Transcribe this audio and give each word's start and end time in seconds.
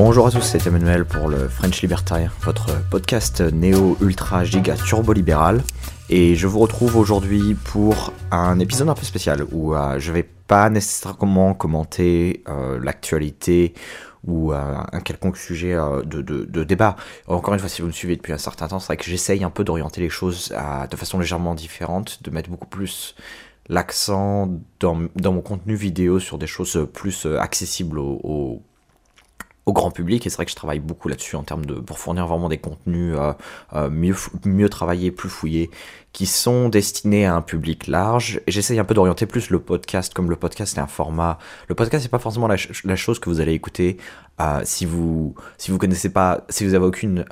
Bonjour 0.00 0.28
à 0.28 0.30
tous, 0.30 0.42
c'est 0.42 0.64
Emmanuel 0.64 1.04
pour 1.04 1.26
le 1.26 1.48
French 1.48 1.82
Libertarian, 1.82 2.30
votre 2.42 2.88
podcast 2.88 3.40
néo-ultra 3.40 4.44
giga 4.44 4.76
turbo-libéral. 4.76 5.60
Et 6.08 6.36
je 6.36 6.46
vous 6.46 6.60
retrouve 6.60 6.94
aujourd'hui 6.94 7.56
pour 7.64 8.12
un 8.30 8.60
épisode 8.60 8.88
un 8.88 8.94
peu 8.94 9.04
spécial 9.04 9.44
où 9.50 9.74
euh, 9.74 9.98
je 9.98 10.12
vais 10.12 10.22
pas 10.22 10.70
nécessairement 10.70 11.52
commenter 11.52 12.44
euh, 12.48 12.78
l'actualité 12.80 13.74
ou 14.24 14.52
euh, 14.52 14.76
un 14.92 15.00
quelconque 15.00 15.36
sujet 15.36 15.74
de, 16.04 16.22
de, 16.22 16.62
débat. 16.62 16.94
Encore 17.26 17.54
une 17.54 17.60
fois, 17.60 17.68
si 17.68 17.82
vous 17.82 17.88
me 17.88 17.92
suivez 17.92 18.14
depuis 18.14 18.32
un 18.32 18.38
certain 18.38 18.68
temps, 18.68 18.78
c'est 18.78 18.86
vrai 18.86 18.98
que 18.98 19.04
j'essaye 19.04 19.42
un 19.42 19.50
peu 19.50 19.64
d'orienter 19.64 20.00
les 20.00 20.10
choses 20.10 20.54
de 20.88 20.96
façon 20.96 21.18
légèrement 21.18 21.56
différente, 21.56 22.22
de 22.22 22.30
mettre 22.30 22.50
beaucoup 22.50 22.68
plus 22.68 23.16
l'accent 23.68 24.48
dans, 24.78 25.08
dans, 25.16 25.32
mon 25.32 25.40
contenu 25.40 25.74
vidéo 25.74 26.20
sur 26.20 26.38
des 26.38 26.46
choses 26.46 26.86
plus 26.94 27.26
accessibles 27.26 27.98
aux 27.98 28.62
au 29.68 29.72
grand 29.74 29.90
public 29.90 30.26
et 30.26 30.30
c'est 30.30 30.36
vrai 30.36 30.46
que 30.46 30.50
je 30.50 30.56
travaille 30.56 30.80
beaucoup 30.80 31.08
là-dessus 31.08 31.36
en 31.36 31.42
termes 31.42 31.66
de 31.66 31.74
pour 31.74 31.98
fournir 31.98 32.26
vraiment 32.26 32.48
des 32.48 32.56
contenus 32.56 33.14
euh, 33.18 33.34
euh, 33.74 33.90
mieux 33.90 34.14
mieux 34.46 34.70
travaillés, 34.70 35.10
plus 35.10 35.28
fouillés, 35.28 35.70
qui 36.14 36.24
sont 36.24 36.70
destinés 36.70 37.26
à 37.26 37.34
un 37.34 37.42
public 37.42 37.86
large. 37.86 38.40
J'essaye 38.48 38.78
un 38.78 38.84
peu 38.84 38.94
d'orienter 38.94 39.26
plus 39.26 39.50
le 39.50 39.60
podcast 39.60 40.14
comme 40.14 40.30
le 40.30 40.36
podcast 40.36 40.78
est 40.78 40.80
un 40.80 40.86
format. 40.86 41.38
Le 41.68 41.74
podcast 41.74 42.02
c'est 42.02 42.10
pas 42.10 42.18
forcément 42.18 42.48
la, 42.48 42.56
la, 42.82 42.96
chose 42.96 43.18
que 43.18 43.28
vous 43.28 43.40
allez 43.40 43.52
écouter 43.52 43.98
euh, 44.40 44.62
si 44.64 44.86
vous 44.86 45.34
si 45.58 45.70
vous 45.70 45.76
connaissez 45.76 46.08
pas 46.08 46.46
si 46.48 46.64
vous 46.64 46.72
avez 46.72 46.86
aucune 46.86 47.26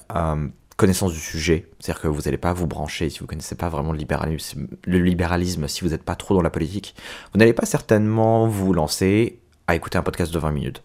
connaissance 0.77 1.15
du 1.15 1.21
sujet, 1.21 1.71
c'est-à-dire 1.81 2.03
que 2.03 2.09
vous 2.09 2.21
n'allez 2.21 2.37
pas 2.37 2.53
vous 2.53 2.67
brancher 2.67 3.09
si 3.09 3.21
vous 3.21 3.27
connaissez 3.27 3.55
pas 3.55 3.71
vraiment 3.71 3.93
le 3.93 3.99
libéralisme, 3.99 4.67
le 4.85 4.99
libéralisme 4.99 5.69
si 5.69 5.81
vous 5.81 5.89
n'êtes 5.89 6.03
pas 6.03 6.17
trop 6.17 6.35
dans 6.35 6.43
la 6.43 6.51
politique, 6.51 6.95
vous 7.33 7.39
n'allez 7.39 7.55
pas 7.55 7.65
certainement 7.65 8.47
vous 8.47 8.75
lancer 8.75 9.41
à 9.69 9.75
écouter 9.75 9.97
un 9.97 10.03
podcast 10.03 10.35
de 10.35 10.39
20 10.39 10.51
minutes. 10.51 10.83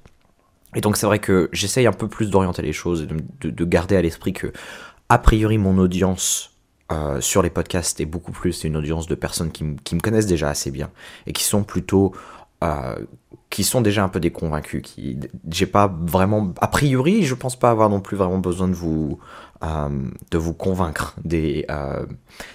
Et 0.75 0.81
donc 0.81 0.97
c'est 0.97 1.05
vrai 1.05 1.19
que 1.19 1.49
j'essaye 1.51 1.87
un 1.87 1.91
peu 1.91 2.07
plus 2.07 2.29
d'orienter 2.29 2.61
les 2.61 2.73
choses 2.73 3.03
et 3.03 3.47
de, 3.47 3.65
garder 3.65 3.95
à 3.95 4.01
l'esprit 4.01 4.33
que, 4.33 4.53
a 5.09 5.17
priori, 5.17 5.57
mon 5.57 5.77
audience 5.77 6.51
euh, 6.91 7.19
sur 7.21 7.41
les 7.41 7.49
podcasts 7.49 7.99
est 7.99 8.05
beaucoup 8.05 8.31
plus 8.31 8.63
une 8.63 8.77
audience 8.77 9.07
de 9.07 9.15
personnes 9.15 9.51
qui, 9.51 9.63
me 9.63 9.99
connaissent 9.99 10.27
déjà 10.27 10.49
assez 10.49 10.71
bien 10.71 10.89
et 11.27 11.33
qui 11.33 11.43
sont 11.43 11.63
plutôt 11.63 12.13
euh, 12.63 12.95
qui 13.49 13.63
sont 13.63 13.81
déjà 13.81 14.03
un 14.03 14.09
peu 14.09 14.19
déconvaincus, 14.19 14.81
qui 14.81 15.19
j'ai 15.49 15.65
pas 15.65 15.93
vraiment 16.01 16.53
a 16.61 16.67
priori, 16.67 17.23
je 17.23 17.35
pense 17.35 17.57
pas 17.57 17.69
avoir 17.69 17.89
non 17.89 17.99
plus 17.99 18.15
vraiment 18.15 18.37
besoin 18.37 18.67
de 18.67 18.73
vous 18.73 19.19
de 19.61 20.37
vous 20.37 20.53
convaincre 20.53 21.15
des 21.23 21.65
euh, 21.69 22.05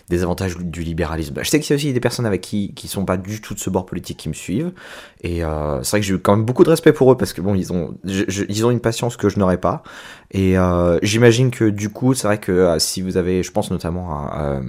des 0.08 0.22
avantages 0.22 0.56
du 0.56 0.82
libéralisme. 0.82 1.34
Je 1.42 1.48
sais 1.48 1.60
qu'il 1.60 1.70
y 1.70 1.72
a 1.74 1.76
aussi 1.76 1.92
des 1.92 2.00
personnes 2.00 2.26
avec 2.26 2.40
qui 2.40 2.74
qui 2.74 2.88
sont 2.88 3.04
pas 3.04 3.16
du 3.16 3.40
tout 3.40 3.54
de 3.54 3.60
ce 3.60 3.70
bord 3.70 3.86
politique 3.86 4.18
qui 4.18 4.28
me 4.28 4.34
suivent 4.34 4.72
et 5.20 5.44
euh, 5.44 5.82
c'est 5.82 5.90
vrai 5.90 6.00
que 6.00 6.06
j'ai 6.06 6.18
quand 6.18 6.36
même 6.36 6.44
beaucoup 6.44 6.64
de 6.64 6.70
respect 6.70 6.92
pour 6.92 7.10
eux 7.12 7.16
parce 7.16 7.32
que 7.32 7.40
bon 7.40 7.54
ils 7.54 7.72
ont 7.72 7.96
ils 8.04 8.66
ont 8.66 8.70
une 8.70 8.80
patience 8.80 9.16
que 9.16 9.28
je 9.28 9.38
n'aurais 9.38 9.58
pas 9.58 9.82
et 10.30 10.58
euh, 10.58 10.98
j'imagine 11.02 11.50
que 11.50 11.64
du 11.64 11.88
coup 11.88 12.14
c'est 12.14 12.26
vrai 12.26 12.38
que 12.38 12.52
euh, 12.52 12.78
si 12.78 13.02
vous 13.02 13.16
avez 13.16 13.42
je 13.42 13.50
pense 13.50 13.70
notamment 13.70 14.10
à, 14.10 14.60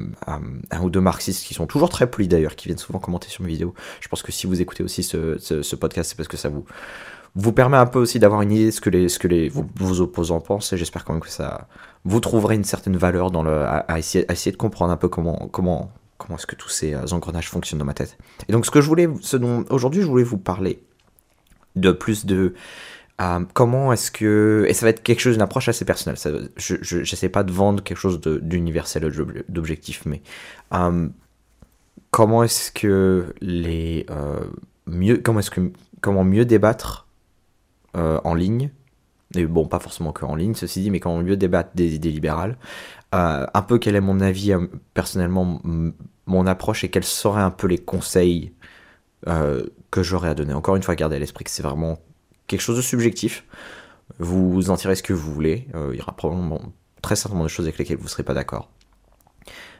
un 0.72 0.81
ou 0.81 0.89
deux 0.89 1.01
marxistes 1.01 1.45
qui 1.45 1.53
sont 1.53 1.67
toujours 1.67 1.89
très 1.89 2.09
polis 2.09 2.27
d'ailleurs 2.27 2.55
qui 2.55 2.67
viennent 2.67 2.77
souvent 2.77 2.99
commenter 2.99 3.29
sur 3.29 3.44
mes 3.44 3.49
vidéos. 3.49 3.73
Je 3.99 4.07
pense 4.07 4.22
que 4.22 4.31
si 4.31 4.47
vous 4.47 4.61
écoutez 4.61 4.83
aussi 4.83 5.03
ce, 5.03 5.38
ce, 5.39 5.75
podcast 5.75 6.16
parce 6.16 6.27
que 6.27 6.38
ça 6.38 6.49
vous 6.49 6.66
vous 7.38 7.53
permet 7.53 7.77
un 7.77 7.85
peu 7.85 7.99
aussi 7.99 8.17
d'avoir 8.19 8.41
une 8.41 8.52
idée 8.52 8.66
de 8.66 8.71
ce 8.71 8.81
que 8.81 8.89
les, 8.89 9.09
ce 9.09 9.19
que 9.19 9.27
les, 9.27 9.47
vos, 9.49 10.02
opposants 10.02 10.41
pensent, 10.41 10.73
et 10.73 10.77
j'espère 10.77 11.05
quand 11.05 11.13
même 11.13 11.21
que 11.21 11.30
ça, 11.30 11.67
vous 12.03 12.19
trouverez 12.19 12.55
une 12.55 12.63
certaine 12.63 12.97
valeur 12.97 13.29
dans 13.29 13.44
le, 13.44 13.61
à, 13.61 13.99
essayer, 13.99 14.25
essayer, 14.29 14.52
de 14.52 14.57
comprendre 14.57 14.91
un 14.91 14.97
peu 14.97 15.07
comment, 15.07 15.47
comment, 15.52 15.91
comment 16.17 16.38
est-ce 16.38 16.47
que 16.47 16.55
tous 16.55 16.69
ces 16.69 16.95
euh, 16.95 17.05
engrenages 17.11 17.47
fonctionnent 17.47 17.77
dans 17.77 17.85
ma 17.85 17.94
tête. 17.94 18.17
Et 18.49 18.53
donc, 18.53 18.66
ce 18.66 18.71
que 18.71 18.81
je 18.81 18.88
voulais, 18.88 19.07
ce 19.21 19.38
dont 19.38 19.66
aujourd'hui 19.69 20.02
je 20.02 20.07
voulais 20.07 20.23
vous 20.23 20.39
parler 20.39 20.81
de 21.75 21.91
plus 21.91 22.25
de 22.25 22.55
euh, 23.21 23.39
comment 23.53 23.94
est-ce 23.94 24.09
que, 24.09 24.66
et 24.67 24.73
ça 24.73 24.88
va 24.88 24.89
être 24.89 25.03
quelque 25.03 25.19
chose, 25.19 25.33
d'une 25.33 25.44
approche 25.44 25.69
assez 25.69 25.85
personnelle. 25.85 26.17
Ça, 26.17 26.31
je 26.57 26.97
n'essaie 26.97 27.29
pas 27.29 27.44
de 27.44 27.51
vendre 27.51 27.83
quelque 27.83 28.00
chose 28.00 28.19
d'universel, 28.19 29.12
d'objectif, 29.47 30.07
mais 30.07 30.23
euh, 30.73 31.07
comment 32.09 32.41
est-ce 32.41 32.72
que 32.72 33.35
les 33.41 34.07
mieux, 34.88 35.17
comment 35.17 35.39
est-ce 35.39 35.51
que, 35.51 35.72
comment 36.01 36.23
mieux 36.23 36.45
débattre 36.45 37.06
euh, 37.96 38.20
en 38.24 38.34
ligne, 38.34 38.72
et 39.36 39.46
bon, 39.46 39.68
pas 39.68 39.80
forcément 39.80 40.12
que 40.12 40.25
en 40.25 40.36
ligne, 40.36 40.56
ceci 40.56 40.81
dit, 40.81 40.92
mais 40.92 41.00
quand 41.00 41.12
on 41.12 41.20
lieu 41.22 41.38
débattre 41.38 41.72
des 41.75 41.96
idées 41.96 42.12
libérales, 42.12 42.58
euh, 43.16 43.46
un 43.53 43.62
peu 43.62 43.78
quel 43.80 43.96
est 43.96 44.02
mon 44.02 44.20
avis, 44.20 44.53
euh, 44.53 44.68
personnellement, 44.94 45.62
mon 46.25 46.48
approche 46.48 46.84
et 46.84 46.90
quels 46.90 47.03
seraient 47.03 47.42
un 47.42 47.52
peu 47.52 47.68
les 47.68 47.78
conseils 47.78 48.53
que 49.25 50.03
j'aurais 50.03 50.30
à 50.30 50.36
donner. 50.36 50.53
Encore 50.53 50.75
une 50.75 50.84
fois, 50.84 50.96
gardez 50.96 51.16
à 51.16 51.20
l'esprit 51.20 51.44
que 51.44 51.50
c'est 51.50 51.64
vraiment 51.64 51.98
quelque 52.46 52.62
chose 52.62 52.78
de 52.78 52.81
subjectif. 52.81 53.44
Vous 54.19 54.69
en 54.69 54.78
tirez 54.78 54.96
ce 54.96 55.04
que 55.04 55.12
vous 55.12 55.34
voulez. 55.34 55.68
il 55.92 55.98
y 55.98 56.02
aura 56.02 56.16
probablement 56.16 56.62
très 57.02 57.16
certainement 57.16 57.44
des 57.44 57.50
choses 57.50 57.66
avec 57.66 57.78
lesquelles 57.80 57.98
vous 57.98 58.04
ne 58.04 58.09
serez 58.09 58.24
pas 58.24 58.36
d'accord. 58.36 58.69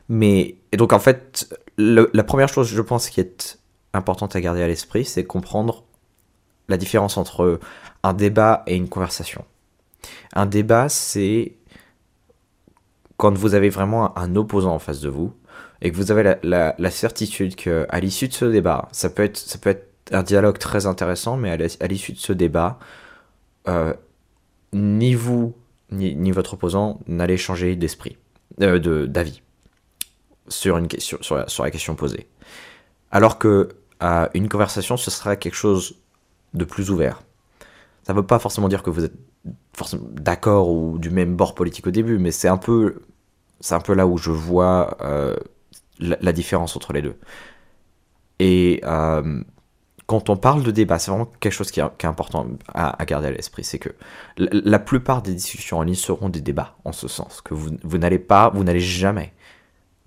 Mais, 0.10 0.58
et 0.72 0.78
donc 0.78 0.92
en 0.92 1.00
fait, 1.00 1.56
la 1.78 2.24
première 2.24 2.50
chose, 2.50 2.68
je 2.68 2.82
pense, 2.82 3.10
qui 3.10 3.22
est 3.22 3.60
importante 3.94 4.36
à 4.36 4.42
garder 4.42 4.62
à 4.62 4.68
l'esprit, 4.68 5.06
c'est 5.06 5.24
comprendre 5.24 5.84
la 6.68 6.78
différence 6.78 7.18
entre 7.18 7.60
un 8.04 8.14
débat 8.14 8.64
et 8.68 8.76
une 8.76 8.90
conversation. 8.90 9.46
Un 10.34 10.46
débat, 10.46 10.90
c'est 10.90 11.54
quand 13.18 13.36
vous 13.36 13.56
avez 13.56 13.70
vraiment 13.70 14.18
un 14.18 14.36
opposant 14.36 14.76
en 14.76 14.80
face 14.80 15.02
de 15.02 15.10
vous 15.10 15.34
et 15.82 15.92
que 15.92 15.96
vous 15.96 16.12
avez 16.12 16.36
la, 16.44 16.92
certitude 16.92 17.56
qu'à 17.56 18.00
l'issue 18.00 18.28
de 18.28 18.34
ce 18.34 18.46
débat, 18.46 18.88
ça 18.92 19.10
peut, 19.10 19.24
être, 19.24 19.38
ça 19.38 19.58
peut 19.58 19.72
être 19.72 19.88
un 20.12 20.24
dialogue 20.24 20.58
très 20.58 20.86
intéressant, 20.86 21.38
mais 21.38 21.52
à 21.52 21.88
l'issue 21.88 22.14
de 22.14 22.20
ce 22.20 22.34
débat, 22.34 22.80
euh, 23.68 23.94
ni 24.74 25.14
vous 25.14 25.56
ni, 25.92 26.32
votre 26.32 26.56
opposant 26.56 27.00
n'allez 27.08 27.38
changer 27.38 27.76
d'esprit, 27.76 28.18
euh, 28.62 29.08
d'avis 29.08 29.42
sur, 30.50 30.78
une 30.78 30.88
sur, 31.00 31.36
la, 31.36 31.48
sur 31.48 31.64
la 31.64 31.72
question 31.72 31.96
posée. 31.96 32.28
Alors 33.12 33.40
que 33.40 33.70
une 34.34 34.48
conversation, 34.48 34.96
ce 34.96 35.10
sera 35.10 35.36
quelque 35.36 35.56
chose 35.56 35.96
de 36.54 36.66
plus 36.66 36.92
ouvert. 36.92 37.22
Ça 38.04 38.14
ne 38.14 38.20
veut 38.20 38.26
pas 38.26 38.40
forcément 38.40 38.70
dire 38.70 38.84
que 38.84 38.90
vous 38.90 39.04
êtes 39.04 39.16
d'accord 40.14 40.70
ou 40.70 40.98
du 40.98 41.10
même 41.10 41.36
bord 41.36 41.56
politique 41.56 41.88
au 41.88 41.92
début, 41.92 42.18
mais 42.18 42.32
c'est 42.32 42.48
un 42.48 42.58
peu, 42.58 43.02
un 43.70 43.80
peu 43.80 43.94
là 43.94 44.08
où 44.08 44.18
je 44.18 44.32
vois 44.32 44.98
euh, 45.02 45.36
la, 46.00 46.32
différence 46.34 46.76
entre 46.76 46.94
les 46.94 47.02
deux. 47.02 47.18
Et 48.40 48.82
euh, 48.86 49.42
quand 50.06 50.30
on 50.30 50.38
parle 50.38 50.64
de 50.64 50.72
débat, 50.72 51.00
c'est 51.00 51.12
vraiment 51.12 51.32
quelque 51.40 51.54
chose 51.54 51.70
qui 51.70 51.80
est, 51.80 52.06
important 52.06 52.48
à, 52.74 53.04
garder 53.06 53.28
à 53.28 53.32
l'esprit, 53.32 53.64
c'est 53.64 53.80
que 53.80 53.90
la, 54.38 54.80
plupart 54.80 55.22
des 55.22 55.34
discussions 55.34 55.80
en 55.80 55.84
ligne 55.84 55.96
seront 55.96 56.30
des 56.30 56.42
débats, 56.42 56.78
en 56.86 56.94
ce 56.94 57.08
sens 57.08 57.42
que 57.42 57.54
vous 57.54 57.98
n'allez 57.98 58.20
pas, 58.20 58.50
vous 58.50 58.64
n'allez 58.64 58.80
jamais, 58.80 59.34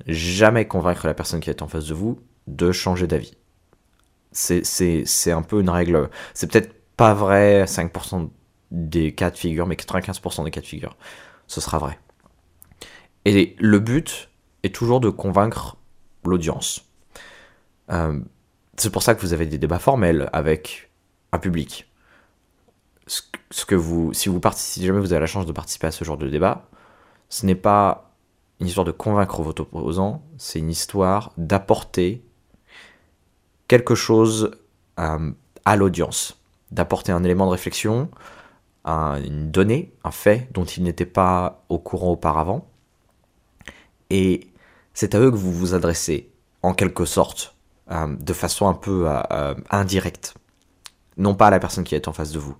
jamais 0.07 0.67
convaincre 0.67 1.07
la 1.07 1.15
personne 1.15 1.41
qui 1.41 1.51
est 1.51 1.63
en 1.63 1.69
face 1.69 1.87
de 1.87 1.95
vous 1.95 2.19
de 2.47 2.73
changer 2.73 3.07
d'avis. 3.07 3.37
C'est 4.33 5.33
un 5.33 5.43
peu 5.43 5.61
une 5.61 5.71
règle. 5.71 6.11
C'est 6.35 6.51
peut-être 6.51 6.75
pas 6.97 7.15
vrai 7.15 7.65
5% 7.65 8.29
des 8.71 9.15
cas 9.15 9.31
de 9.31 9.37
figure, 9.37 9.67
mais 9.67 9.75
95% 9.75 10.45
des 10.45 10.51
cas 10.51 10.61
de 10.61 10.67
figure, 10.67 10.97
ce 11.47 11.61
sera 11.61 11.79
vrai. 11.79 11.99
Et 13.25 13.57
le 13.59 13.79
but 13.79 14.31
est 14.63 14.75
toujours 14.75 15.01
de 15.01 15.11
convaincre 15.11 15.77
l'audience. 16.25 16.87
Euh, 17.91 18.21
c'est 18.77 18.91
pour 18.91 19.03
ça 19.03 19.15
que 19.15 19.21
vous 19.21 19.33
avez 19.33 19.47
des 19.47 19.59
débats 19.59 19.79
formels 19.79 20.31
avec 20.33 20.91
un 21.33 21.39
public. 21.39 21.91
Ce, 23.07 23.65
que 23.67 23.75
vous, 23.75 24.13
si 24.13 24.29
vous 24.29 24.39
participez, 24.39 24.81
si 24.81 24.87
jamais 24.87 25.01
vous 25.01 25.13
avez 25.13 25.21
la 25.21 25.27
chance 25.27 25.45
de 25.45 25.53
participer 25.53 25.89
à 25.89 25.91
ce 25.91 26.05
genre 26.05 26.17
de 26.17 26.29
débat, 26.29 26.69
ce 27.29 27.45
n'est 27.45 27.57
pas 27.57 28.13
une 28.61 28.69
histoire 28.69 28.85
de 28.85 28.93
convaincre 28.93 29.43
votre 29.43 29.63
opposant, 29.63 30.23
c'est 30.39 30.61
une 30.61 30.71
histoire 30.71 31.33
d'apporter 31.37 32.23
quelque 33.71 33.95
chose 33.95 34.51
euh, 34.99 35.31
à 35.65 35.77
l'audience, 35.77 36.41
d'apporter 36.73 37.13
un 37.13 37.23
élément 37.23 37.47
de 37.47 37.53
réflexion, 37.53 38.11
une 38.85 39.53
donnée, 39.53 39.93
un 40.03 40.11
fait 40.11 40.49
dont 40.53 40.65
il 40.65 40.83
n'était 40.83 41.07
pas 41.07 41.63
au 41.69 41.79
courant 41.79 42.11
auparavant. 42.11 42.69
Et 44.11 44.49
c'est 44.93 45.15
à 45.15 45.21
eux 45.21 45.31
que 45.31 45.37
vous 45.37 45.53
vous 45.53 45.75
adressez, 45.75 46.33
en 46.63 46.75
quelque 46.75 47.05
sorte, 47.05 47.55
euh, 47.93 48.17
de 48.19 48.33
façon 48.33 48.67
un 48.67 48.75
peu 48.75 49.05
euh, 49.07 49.55
indirecte, 49.71 50.35
non 51.17 51.37
pas 51.37 51.47
à 51.47 51.51
la 51.51 51.61
personne 51.61 51.85
qui 51.85 51.95
est 51.95 52.09
en 52.09 52.13
face 52.13 52.33
de 52.33 52.41
vous. 52.41 52.57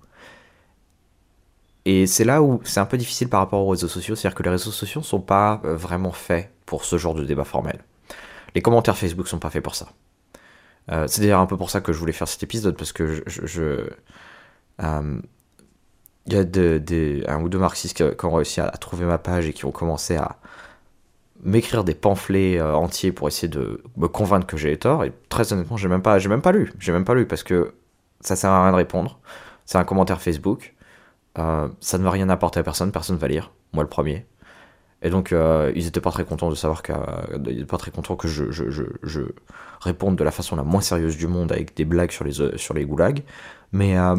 Et 1.83 2.07
c'est 2.07 2.23
là 2.23 2.41
où 2.41 2.61
c'est 2.63 2.79
un 2.79 2.85
peu 2.85 2.97
difficile 2.97 3.27
par 3.27 3.41
rapport 3.41 3.59
aux 3.65 3.71
réseaux 3.71 3.89
sociaux, 3.89 4.15
c'est-à-dire 4.15 4.35
que 4.35 4.43
les 4.43 4.51
réseaux 4.51 4.71
sociaux 4.71 5.01
ne 5.01 5.05
sont 5.05 5.19
pas 5.19 5.59
vraiment 5.61 6.13
faits 6.13 6.53
pour 6.65 6.85
ce 6.85 6.97
genre 6.97 7.15
de 7.15 7.25
débat 7.25 7.43
formel. 7.43 7.83
Les 8.55 8.61
commentaires 8.61 8.95
Facebook 8.95 9.27
sont 9.27 9.39
pas 9.39 9.49
faits 9.49 9.63
pour 9.63 9.75
ça. 9.75 9.89
Euh, 10.89 11.07
c'est 11.07 11.21
d'ailleurs 11.21 11.39
un 11.39 11.45
peu 11.45 11.57
pour 11.57 11.69
ça 11.69 11.81
que 11.81 11.93
je 11.93 11.97
voulais 11.97 12.11
faire 12.11 12.27
cet 12.27 12.43
épisode, 12.43 12.75
parce 12.77 12.93
que 12.93 13.23
je... 13.27 13.89
Euh, 14.81 15.21
il 16.27 16.33
y 16.33 17.25
a 17.25 17.33
un 17.33 17.41
ou 17.41 17.49
deux 17.49 17.57
marxistes 17.57 17.95
qui, 17.97 18.25
ont 18.25 18.31
réussi 18.31 18.61
à, 18.61 18.69
trouver 18.71 19.05
ma 19.05 19.17
page 19.17 19.47
et 19.47 19.53
qui 19.53 19.65
ont 19.65 19.71
commencé 19.71 20.15
à 20.17 20.37
m'écrire 21.43 21.83
des 21.83 21.95
pamphlets 21.95 22.59
euh, 22.59 22.75
entiers 22.75 23.11
pour 23.11 23.27
essayer 23.27 23.47
de 23.47 23.83
me 23.97 24.07
convaincre 24.07 24.45
que 24.45 24.57
j'ai 24.57 24.77
tort. 24.77 25.03
Et 25.03 25.13
très 25.29 25.51
honnêtement, 25.51 25.77
j'ai 25.77 25.87
même 25.87 26.03
pas, 26.03 26.19
j'ai 26.19 26.29
même 26.29 26.41
pas 26.41 26.51
lu. 26.51 26.71
J'ai 26.79 26.91
même 26.91 27.05
pas 27.05 27.15
lu 27.15 27.25
parce 27.25 27.43
que 27.43 27.73
ça 28.19 28.35
sert 28.35 28.51
à 28.51 28.63
rien 28.63 28.71
de 28.71 28.77
répondre. 28.77 29.19
C'est 29.65 29.79
un 29.79 29.83
commentaire 29.83 30.21
Facebook. 30.21 30.75
ça 31.35 31.97
ne 31.97 32.03
va 32.03 32.11
rien 32.11 32.29
apporter 32.29 32.59
à 32.59 32.63
personne, 32.63 32.91
personne 32.91 33.15
ne 33.15 33.21
va 33.21 33.27
lire, 33.27 33.51
moi 33.73 33.83
le 33.83 33.89
premier. 33.89 34.25
Et 35.01 35.09
donc, 35.09 35.31
euh, 35.31 35.71
ils 35.75 35.87
étaient 35.87 36.01
pas 36.01 36.11
très 36.11 36.25
contents 36.25 36.49
de 36.49 36.55
savoir 36.55 36.83
que, 36.83 36.93
étaient 37.49 37.65
pas 37.65 37.77
très 37.77 37.91
contents 37.91 38.15
que 38.15 38.27
je, 38.27 39.23
réponde 39.79 40.15
de 40.15 40.23
la 40.23 40.31
façon 40.31 40.55
la 40.55 40.63
moins 40.63 40.81
sérieuse 40.81 41.17
du 41.17 41.27
monde 41.27 41.51
avec 41.51 41.75
des 41.75 41.85
blagues 41.85 42.11
sur 42.11 42.23
les, 42.23 42.57
sur 42.57 42.73
les 42.73 42.85
goulags. 42.85 43.23
Mais 43.71 43.97
euh, 43.97 44.15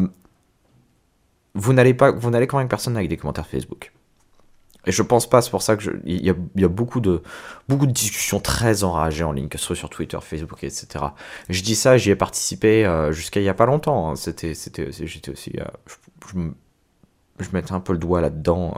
vous 1.55 1.73
n'allez 1.73 1.93
pas, 1.93 2.11
vous 2.11 2.29
n'allez 2.29 2.47
convaincre 2.47 2.69
personne 2.69 2.97
avec 2.97 3.09
des 3.09 3.17
commentaires 3.17 3.47
Facebook. 3.47 3.93
Et 4.85 4.91
je 4.91 5.01
pense 5.01 5.29
pas, 5.29 5.41
c'est 5.41 5.49
pour 5.49 5.61
ça 5.61 5.77
que 5.77 6.01
il 6.03 6.25
y 6.25 6.29
a, 6.29 6.67
beaucoup 6.67 6.99
de 6.99 7.21
beaucoup 7.69 7.85
de 7.85 7.93
discussions 7.93 8.41
très 8.41 8.83
enragées 8.83 9.23
en 9.23 9.31
ligne, 9.31 9.47
que 9.47 9.57
ce 9.57 9.65
soit 9.67 9.75
sur 9.77 9.89
Twitter, 9.89 10.17
Facebook, 10.21 10.61
etc. 10.63 11.05
Je 11.49 11.61
dis 11.61 11.75
ça, 11.75 11.97
j'y 11.97 12.09
ai 12.09 12.17
participé 12.17 12.85
euh, 12.85 13.13
jusqu'à 13.13 13.39
il 13.39 13.45
y 13.45 13.49
a 13.49 13.53
pas 13.53 13.65
longtemps. 13.65 14.11
Hein. 14.11 14.15
J'étais 14.15 14.51
aussi, 14.51 14.71
euh, 14.79 14.91
je, 14.91 15.05
je, 16.27 16.39
je, 17.39 17.49
mettais 17.53 17.71
un 17.71 17.79
peu 17.79 17.93
le 17.93 17.99
doigt 17.99 18.19
là-dedans. 18.19 18.77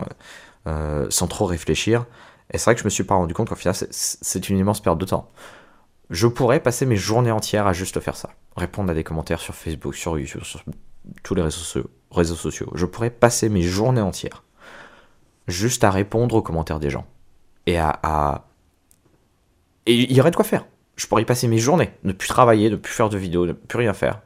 Euh, 0.67 1.05
sans 1.09 1.27
trop 1.27 1.45
réfléchir. 1.45 2.05
Et 2.51 2.57
c'est 2.57 2.65
vrai 2.65 2.75
que 2.75 2.81
je 2.81 2.85
me 2.85 2.89
suis 2.89 3.03
pas 3.03 3.15
rendu 3.15 3.33
compte 3.33 3.49
qu'au 3.49 3.55
final, 3.55 3.75
c'est 3.91 4.49
une 4.49 4.57
immense 4.57 4.81
perte 4.81 4.97
de 4.97 5.05
temps. 5.05 5.31
Je 6.09 6.27
pourrais 6.27 6.59
passer 6.59 6.85
mes 6.85 6.95
journées 6.95 7.31
entières 7.31 7.67
à 7.67 7.73
juste 7.73 7.99
faire 7.99 8.15
ça. 8.15 8.29
Répondre 8.55 8.91
à 8.91 8.93
des 8.93 9.03
commentaires 9.03 9.39
sur 9.39 9.53
Facebook, 9.53 9.95
sur 9.95 10.17
YouTube, 10.17 10.43
sur 10.43 10.63
tous 11.23 11.35
les 11.35 11.41
réseaux 11.41 12.35
sociaux. 12.35 12.71
Je 12.73 12.85
pourrais 12.85 13.09
passer 13.09 13.49
mes 13.49 13.61
journées 13.61 14.01
entières 14.01 14.43
juste 15.47 15.83
à 15.83 15.91
répondre 15.91 16.35
aux 16.35 16.41
commentaires 16.41 16.79
des 16.79 16.89
gens. 16.89 17.05
Et 17.67 17.77
à. 17.77 18.45
Et 19.85 19.93
il 19.93 20.13
y 20.13 20.19
aurait 20.19 20.31
de 20.31 20.35
quoi 20.35 20.45
faire. 20.45 20.65
Je 20.95 21.05
pourrais 21.07 21.23
y 21.23 21.25
passer 21.25 21.47
mes 21.47 21.57
journées, 21.57 21.91
ne 22.03 22.13
plus 22.13 22.27
travailler, 22.27 22.69
ne 22.69 22.75
plus 22.75 22.93
faire 22.93 23.09
de 23.09 23.17
vidéos, 23.17 23.45
ne 23.45 23.53
plus 23.53 23.77
rien 23.77 23.93
faire. 23.93 24.21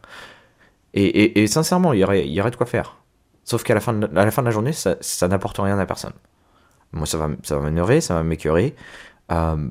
Et, 0.94 1.47
sincèrement, 1.47 1.94
il 1.94 2.00
y, 2.00 2.03
aurait, 2.03 2.51
de 2.51 2.56
quoi 2.56 2.65
faire. 2.65 2.97
Sauf 3.44 3.63
qu'à 3.63 3.74
la, 3.74 3.80
fin 3.80 3.94
de, 3.94 4.07
la 4.07 4.51
journée, 4.51 4.71
ça 4.74 5.27
n'apporte 5.27 5.57
rien 5.57 5.77
à 5.80 5.86
personne. 5.86 6.13
Moi, 6.91 7.06
ça 7.06 7.18
va, 7.18 7.30
ça 7.44 7.57
va 7.57 7.62
m'énerver, 7.63 8.01
ça 8.01 8.15
va 8.15 8.24
m'écœurer. 8.24 8.75
Euh, 9.31 9.69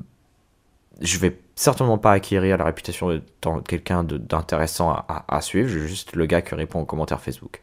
je 1.01 1.17
vais 1.17 1.39
certainement 1.55 1.97
pas 1.97 2.11
acquérir 2.11 2.57
la 2.57 2.65
réputation 2.65 3.09
de 3.09 3.21
quelqu'un 3.67 4.03
d'intéressant 4.03 4.91
à, 5.07 5.41
suivre. 5.41 5.69
Juste 5.69 6.15
le 6.15 6.25
gars 6.25 6.41
qui 6.41 6.55
répond 6.55 6.81
aux 6.81 6.85
commentaires 6.85 7.21
Facebook. 7.21 7.61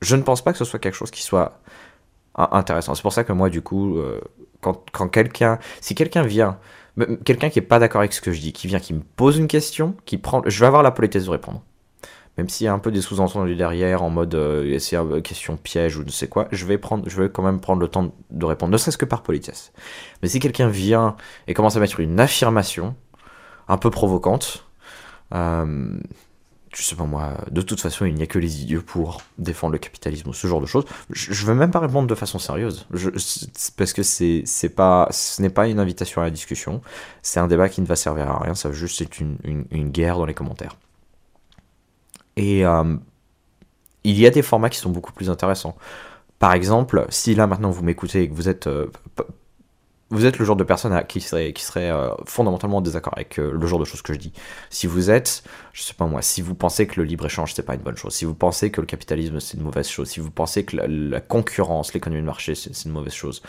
Je 0.00 0.16
ne 0.16 0.22
pense 0.22 0.42
pas 0.42 0.52
que 0.52 0.58
ce 0.58 0.64
soit 0.64 0.78
quelque 0.78 0.94
chose 0.94 1.10
qui 1.10 1.22
soit 1.22 1.60
intéressant. 2.34 2.94
C'est 2.94 3.02
pour 3.02 3.12
ça 3.12 3.24
que 3.24 3.32
moi, 3.32 3.50
du 3.50 3.60
coup, 3.60 3.98
euh, 3.98 4.20
quand, 4.60 4.84
quand 4.92 5.08
quelqu'un, 5.08 5.58
si 5.80 5.94
quelqu'un 5.94 6.22
vient, 6.22 6.58
quelqu'un 7.24 7.50
qui 7.50 7.58
est 7.58 7.62
pas 7.62 7.78
d'accord 7.78 8.00
avec 8.00 8.12
ce 8.12 8.20
que 8.20 8.32
je 8.32 8.40
dis, 8.40 8.52
qui 8.52 8.66
vient, 8.66 8.80
qui 8.80 8.94
me 8.94 9.00
pose 9.00 9.36
une 9.36 9.48
question, 9.48 9.94
qui 10.06 10.16
prend, 10.16 10.42
je 10.46 10.60
vais 10.60 10.66
avoir 10.66 10.82
la 10.82 10.90
politesse 10.90 11.26
de 11.26 11.30
répondre 11.30 11.62
même 12.36 12.48
s'il 12.48 12.64
y 12.64 12.68
a 12.68 12.72
un 12.72 12.78
peu 12.78 12.90
des 12.90 13.00
sous-entendus 13.00 13.56
derrière 13.56 14.02
en 14.02 14.10
mode 14.10 14.34
euh, 14.34 14.78
une 14.92 15.22
question 15.22 15.56
piège 15.56 15.96
ou 15.96 16.04
ne 16.04 16.10
sais 16.10 16.28
quoi, 16.28 16.48
je 16.52 16.64
vais 16.64 16.78
prendre, 16.78 17.08
je 17.08 17.20
vais 17.20 17.28
quand 17.28 17.42
même 17.42 17.60
prendre 17.60 17.80
le 17.80 17.88
temps 17.88 18.14
de 18.30 18.44
répondre, 18.44 18.72
ne 18.72 18.78
serait-ce 18.78 18.98
que 18.98 19.04
par 19.04 19.22
politesse. 19.22 19.72
Mais 20.22 20.28
si 20.28 20.40
quelqu'un 20.40 20.68
vient 20.68 21.16
et 21.48 21.54
commence 21.54 21.76
à 21.76 21.80
mettre 21.80 22.00
une 22.00 22.20
affirmation 22.20 22.94
un 23.68 23.76
peu 23.76 23.90
provocante, 23.90 24.66
euh, 25.34 25.98
je 26.74 26.82
sais 26.82 26.94
pas 26.94 27.04
moi, 27.04 27.34
de 27.50 27.62
toute 27.62 27.80
façon, 27.80 28.04
il 28.04 28.14
n'y 28.14 28.22
a 28.22 28.26
que 28.26 28.38
les 28.38 28.62
idiots 28.62 28.82
pour 28.82 29.22
défendre 29.38 29.72
le 29.72 29.78
capitalisme 29.78 30.28
ou 30.28 30.32
ce 30.32 30.46
genre 30.46 30.60
de 30.60 30.66
choses. 30.66 30.84
Je, 31.10 31.32
je 31.32 31.46
veux 31.46 31.54
même 31.54 31.72
pas 31.72 31.80
répondre 31.80 32.06
de 32.06 32.14
façon 32.14 32.38
sérieuse, 32.38 32.86
parce 33.76 33.92
que 33.92 34.02
ce 34.04 35.42
n'est 35.42 35.50
pas 35.50 35.68
une 35.68 35.80
invitation 35.80 36.22
à 36.22 36.24
la 36.24 36.30
discussion. 36.30 36.80
C'est 37.22 37.40
un 37.40 37.48
débat 37.48 37.68
qui 37.68 37.80
ne 37.80 37.86
va 37.86 37.96
servir 37.96 38.30
à 38.30 38.38
rien. 38.38 38.54
Ça 38.54 38.70
juste 38.70 39.04
une 39.20 39.90
guerre 39.90 40.16
dans 40.16 40.26
les 40.26 40.34
commentaires. 40.34 40.76
Et 42.40 42.64
euh, 42.64 42.96
il 44.02 44.18
y 44.18 44.26
a 44.26 44.30
des 44.30 44.40
formats 44.40 44.70
qui 44.70 44.78
sont 44.78 44.88
beaucoup 44.88 45.12
plus 45.12 45.28
intéressants. 45.28 45.76
Par 46.38 46.54
exemple, 46.54 47.06
si 47.10 47.34
là 47.34 47.46
maintenant 47.46 47.70
vous 47.70 47.82
m'écoutez 47.82 48.22
et 48.22 48.28
que 48.30 48.34
vous 48.34 48.48
êtes 48.48 48.66
euh, 48.66 48.86
vous 50.10 50.26
êtes 50.26 50.38
le 50.38 50.44
genre 50.44 50.56
de 50.56 50.64
personne 50.64 51.00
qui 51.06 51.20
serait, 51.20 51.52
qui 51.52 51.62
serait 51.62 51.90
euh, 51.90 52.10
fondamentalement 52.26 52.78
en 52.78 52.80
désaccord 52.80 53.12
avec 53.16 53.38
euh, 53.38 53.52
le 53.52 53.66
genre 53.66 53.78
de 53.78 53.84
choses 53.84 54.02
que 54.02 54.12
je 54.12 54.18
dis. 54.18 54.32
Si 54.68 54.88
vous 54.88 55.08
êtes, 55.08 55.44
je 55.72 55.82
sais 55.82 55.94
pas 55.94 56.06
moi, 56.06 56.20
si 56.20 56.42
vous 56.42 56.56
pensez 56.56 56.88
que 56.88 57.00
le 57.00 57.06
libre-échange 57.06 57.54
c'est 57.54 57.62
pas 57.62 57.74
une 57.74 57.80
bonne 57.80 57.96
chose, 57.96 58.12
si 58.12 58.24
vous 58.24 58.34
pensez 58.34 58.70
que 58.70 58.80
le 58.80 58.88
capitalisme 58.88 59.38
c'est 59.38 59.56
une 59.56 59.62
mauvaise 59.62 59.88
chose, 59.88 60.08
si 60.08 60.18
vous 60.18 60.32
pensez 60.32 60.64
que 60.64 60.76
la, 60.76 61.20
concurrence, 61.20 61.94
l'économie 61.94 62.22
de 62.22 62.26
marché 62.26 62.56
c'est 62.56 62.84
une 62.84 62.90
mauvaise 62.90 63.12
chose, 63.12 63.40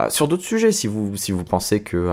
euh, 0.00 0.10
sur 0.10 0.26
d'autres 0.26 0.42
sujets, 0.42 0.72
si 0.72 0.88
vous, 0.88 1.16
si 1.16 1.30
vous 1.30 1.44
pensez 1.44 1.82
que 1.82 2.10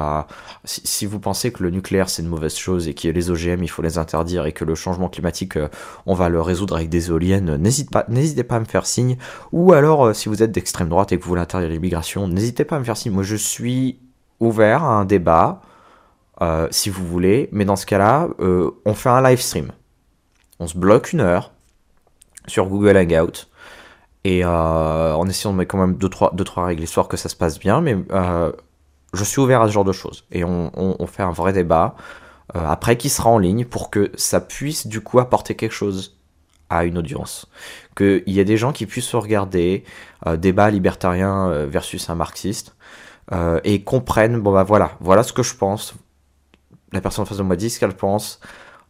si, 0.65 1.07
vous 1.07 1.19
pensez 1.19 1.51
que 1.51 1.63
le 1.63 1.71
nucléaire 1.71 2.09
c'est 2.09 2.21
une 2.21 2.29
mauvaise 2.29 2.55
chose 2.55 2.87
et 2.87 2.93
que 2.93 3.07
les 3.07 3.31
OGM 3.31 3.63
il 3.63 3.69
faut 3.69 3.81
les 3.81 3.97
interdire 3.97 4.45
et 4.45 4.51
que 4.51 4.65
le 4.65 4.75
changement 4.75 5.09
climatique 5.09 5.57
on 6.05 6.13
va 6.13 6.29
le 6.29 6.41
résoudre 6.41 6.75
avec 6.75 6.89
des 6.89 7.09
éoliennes, 7.09 7.55
n'hésitez 7.57 7.89
pas, 7.89 8.05
n'hésitez 8.07 8.43
pas 8.43 8.57
à 8.57 8.59
me 8.59 8.65
faire 8.65 8.85
signe. 8.85 9.17
Ou 9.51 9.73
alors 9.73 10.15
si 10.15 10.29
vous 10.29 10.43
êtes 10.43 10.51
d'extrême 10.51 10.89
droite 10.89 11.11
et 11.11 11.17
que 11.17 11.23
vous 11.23 11.29
voulez 11.29 11.41
interdire 11.41 11.69
l'immigration, 11.69 12.27
n'hésitez 12.27 12.65
pas 12.65 12.75
à 12.75 12.79
me 12.79 12.83
faire 12.83 12.97
signe. 12.97 13.11
Moi 13.11 13.23
je 13.23 13.35
suis 13.35 13.94
ouvert 14.39 14.83
à 14.83 14.93
un 14.95 15.05
débat, 15.05 15.61
euh, 16.41 16.67
si 16.71 16.89
vous 16.89 17.05
voulez, 17.05 17.49
mais 17.51 17.65
dans 17.65 17.75
ce 17.75 17.85
cas-là, 17.85 18.27
euh, 18.39 18.71
on 18.85 18.93
fait 18.93 19.09
un 19.09 19.21
live 19.21 19.39
stream. 19.39 19.71
On 20.59 20.67
se 20.67 20.77
bloque 20.77 21.13
une 21.13 21.21
heure 21.21 21.51
sur 22.47 22.67
Google 22.67 22.97
Hangout 22.97 23.47
et 24.23 24.43
euh, 24.43 25.13
en 25.13 25.27
essayant 25.27 25.53
de 25.53 25.57
mettre 25.57 25.71
quand 25.71 25.77
même 25.77 25.93
2-3 25.93 25.97
deux, 25.97 26.09
trois, 26.09 26.31
deux, 26.33 26.43
trois 26.43 26.65
règles, 26.65 26.83
histoire 26.83 27.07
que 27.07 27.17
ça 27.17 27.29
se 27.29 27.35
passe 27.35 27.59
bien, 27.59 27.79
mais 27.81 27.95
euh, 28.11 28.51
je 29.13 29.23
suis 29.23 29.39
ouvert 29.39 29.61
à 29.61 29.67
ce 29.67 29.71
genre 29.71 29.83
de 29.83 29.91
choses. 29.91 30.25
Et 30.31 30.43
on, 30.43 31.07
fait 31.07 31.23
un 31.23 31.31
vrai 31.31 31.53
débat, 31.53 31.95
après 32.53 32.97
qui 32.97 33.09
sera 33.09 33.29
en 33.29 33.37
ligne, 33.37 33.65
pour 33.65 33.89
que 33.89 34.11
ça 34.15 34.41
puisse 34.41 34.87
du 34.87 35.01
coup 35.01 35.19
apporter 35.19 35.55
quelque 35.55 35.71
chose 35.71 36.17
à 36.69 36.85
une 36.85 36.97
audience. 36.97 37.47
Qu'il 37.95 38.23
y 38.25 38.39
ait 38.39 38.45
des 38.45 38.57
gens 38.57 38.71
qui 38.71 38.87
puissent 38.87 39.13
regarder 39.13 39.83
débat 40.37 40.69
libertarien 40.71 41.65
versus 41.65 42.09
un 42.09 42.15
marxiste, 42.15 42.75
euh, 43.31 43.59
et 43.63 43.83
comprennent, 43.83 44.39
bon 44.39 44.53
bah 44.53 44.63
voilà, 44.63 44.91
voilà 44.99 45.23
ce 45.23 45.33
que 45.33 45.43
je 45.43 45.55
pense. 45.55 45.95
La 46.91 47.01
personne 47.01 47.23
en 47.23 47.25
face 47.25 47.37
de 47.37 47.43
moi 47.43 47.55
dit 47.55 47.69
ce 47.69 47.79
qu'elle 47.79 47.95
pense. 47.95 48.39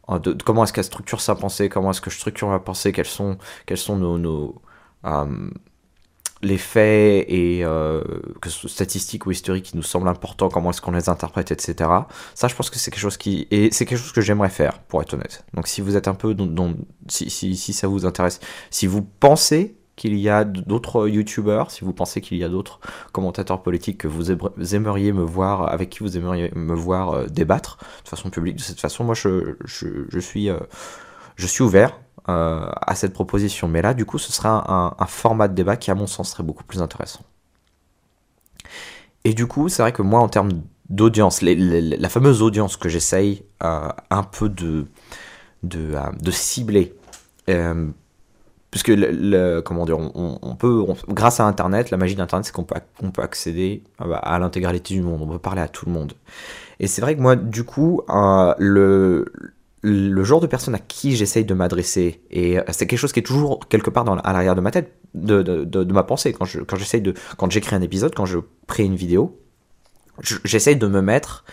Euh, 0.10 0.20
comment 0.44 0.64
est-ce 0.64 0.74
qu'elle 0.74 0.84
structure 0.84 1.22
sa 1.22 1.36
pensée, 1.36 1.70
comment 1.70 1.92
est-ce 1.92 2.02
que 2.02 2.10
je 2.10 2.18
structure 2.18 2.50
ma 2.50 2.60
pensée, 2.60 2.92
quels 2.92 3.06
sont, 3.06 3.38
sont 3.76 3.96
nos, 3.96 4.62
euh, 5.06 5.50
les 6.42 6.58
faits 6.58 7.26
et 7.28 7.64
statistiques 8.46 9.26
ou 9.26 9.32
historiques 9.32 9.66
qui 9.66 9.78
nous 9.78 9.84
semblent 9.84 10.10
importants, 10.10 10.50
comment 10.50 10.70
est-ce 10.70 10.82
qu'on 10.82 10.92
les 10.92 11.10
interprète, 11.10 11.52
etc. 11.52 11.90
Ça, 12.36 12.48
je 12.48 12.56
pense 12.56 12.70
que 12.70 12.78
c'est 12.78 12.92
quelque 12.92 13.02
chose 13.02 13.18
qui 13.18 13.48
et 13.52 13.72
c'est 13.72 13.86
quelque 13.86 14.00
chose 14.00 14.12
que 14.12 14.22
j'aimerais 14.22 14.50
faire, 14.50 14.80
pour 14.80 15.02
être 15.02 15.14
honnête. 15.14 15.46
Donc, 15.54 15.68
si 15.68 15.82
vous 15.82 15.96
êtes 15.96 16.08
un 16.08 16.14
peu, 16.14 16.36
si, 17.08 17.30
si 17.30 17.74
ça 17.74 17.88
vous 17.88 18.06
intéresse, 18.06 18.42
si 18.70 18.86
vous 18.86 19.01
pensez 19.01 19.77
qu'il 19.96 20.18
y 20.18 20.30
a 20.30 20.44
d'autres 20.44 21.08
youtubeurs, 21.08 21.72
si 21.72 21.86
vous 21.86 21.94
pensez 21.94 22.22
qu'il 22.22 22.38
y 22.38 22.44
a 22.44 22.50
d'autres 22.50 22.80
commentateurs 23.14 23.64
politiques 23.64 23.98
que 24.00 24.08
vous 24.08 24.32
aimeriez 24.75 25.14
me 25.14 25.24
voir, 25.24 25.72
avec 25.72 25.90
qui 25.90 26.00
vous 26.00 26.18
aimeriez 26.18 26.52
me 26.56 26.74
voir 26.74 27.12
euh, 27.12 27.25
débattre 27.28 27.78
de 28.04 28.10
façon 28.10 28.30
publique 28.30 28.58
de 28.58 28.62
cette 28.62 28.80
façon, 28.80 29.04
moi 29.04 29.16
je, 29.16 29.30
euh, 29.30 30.10
suis 31.40 31.64
ouvert 31.64 32.00
euh, 32.28 32.70
à 32.82 32.96
cette 32.96 33.14
proposition. 33.14 33.68
Mais 33.68 33.82
là, 33.82 33.94
du 33.94 34.06
coup, 34.06 34.18
ce 34.18 34.32
sera 34.32 34.94
un, 35.00 35.06
format 35.06 35.48
de 35.48 35.54
débat 35.54 35.78
qui, 35.78 35.92
à 35.92 35.96
mon 35.96 36.08
sens, 36.08 36.32
serait 36.32 36.44
beaucoup 36.44 36.66
plus 36.66 36.82
intéressant. 36.82 37.22
Et 39.24 39.34
du 39.34 39.48
coup, 39.48 39.70
c'est 39.70 39.82
vrai 39.82 39.94
que 39.94 40.02
moi, 40.02 40.20
en 40.20 40.28
termes 40.28 40.62
d'audience, 40.90 41.42
la 41.42 42.10
fameuse 42.10 42.42
audience 42.42 42.78
que 42.78 42.90
j'essaye 42.90 43.44
un 43.62 44.24
peu 44.24 44.50
de 44.50 44.86
cibler, 46.32 46.94
puisque 48.75 48.89
le, 48.89 49.10
le, 49.10 49.62
comment 49.62 49.86
dire, 49.86 49.98
on, 49.98 50.55
peut, 50.58 50.84
grâce 51.08 51.39
à 51.39 51.46
Internet, 51.46 51.91
la 51.91 51.98
magie 51.98 52.15
d'Internet, 52.15 52.46
c'est 52.46 52.51
qu'on 52.51 52.65
peut, 52.65 52.75
on 53.01 53.10
peut 53.10 53.22
accéder 53.22 53.84
à, 54.00 54.38
l'intégralité 54.38 54.96
du 54.96 55.01
monde, 55.01 55.22
on 55.22 55.27
peut 55.27 55.39
parler 55.39 55.62
à 55.62 55.70
tout 55.70 55.86
le 55.86 55.94
monde. 55.94 56.12
Et 56.82 56.88
c'est 56.88 57.00
vrai 57.00 57.15
que 57.15 57.22
moi, 57.22 57.38
du 57.38 57.63
coup, 57.63 58.01
euh, 58.10 58.53
le, 59.82 60.24
genre 60.25 60.41
de 60.41 60.48
personne 60.48 60.75
à 60.75 60.79
qui 60.79 61.15
j'essaye 61.15 61.46
de 61.46 61.53
m'adresser, 61.53 62.20
et 62.29 62.58
c'est 62.72 62.86
quelque 62.86 63.00
chose 63.00 63.13
qui 63.13 63.22
est 63.22 63.24
toujours 63.24 63.65
quelque 63.70 63.89
part 63.89 64.05
à 64.10 64.34
l'arrière 64.34 64.55
de 64.55 64.62
ma 64.62 64.72
tête, 64.72 64.91
de, 65.13 65.94
ma 65.94 66.03
pensée, 66.03 66.34
quand 66.34 66.44
j'essaye 66.44 67.00
de, 67.00 67.13
quand 67.38 67.50
j'écris 67.50 67.77
un 67.77 67.82
épisode, 67.82 68.13
quand 68.13 68.25
je 68.25 68.39
crée 68.67 68.84
une 68.84 68.98
vidéo, 68.98 69.39
j'essaye 70.44 70.75
de 70.75 70.88
me 70.88 71.00
mettre 71.00 71.46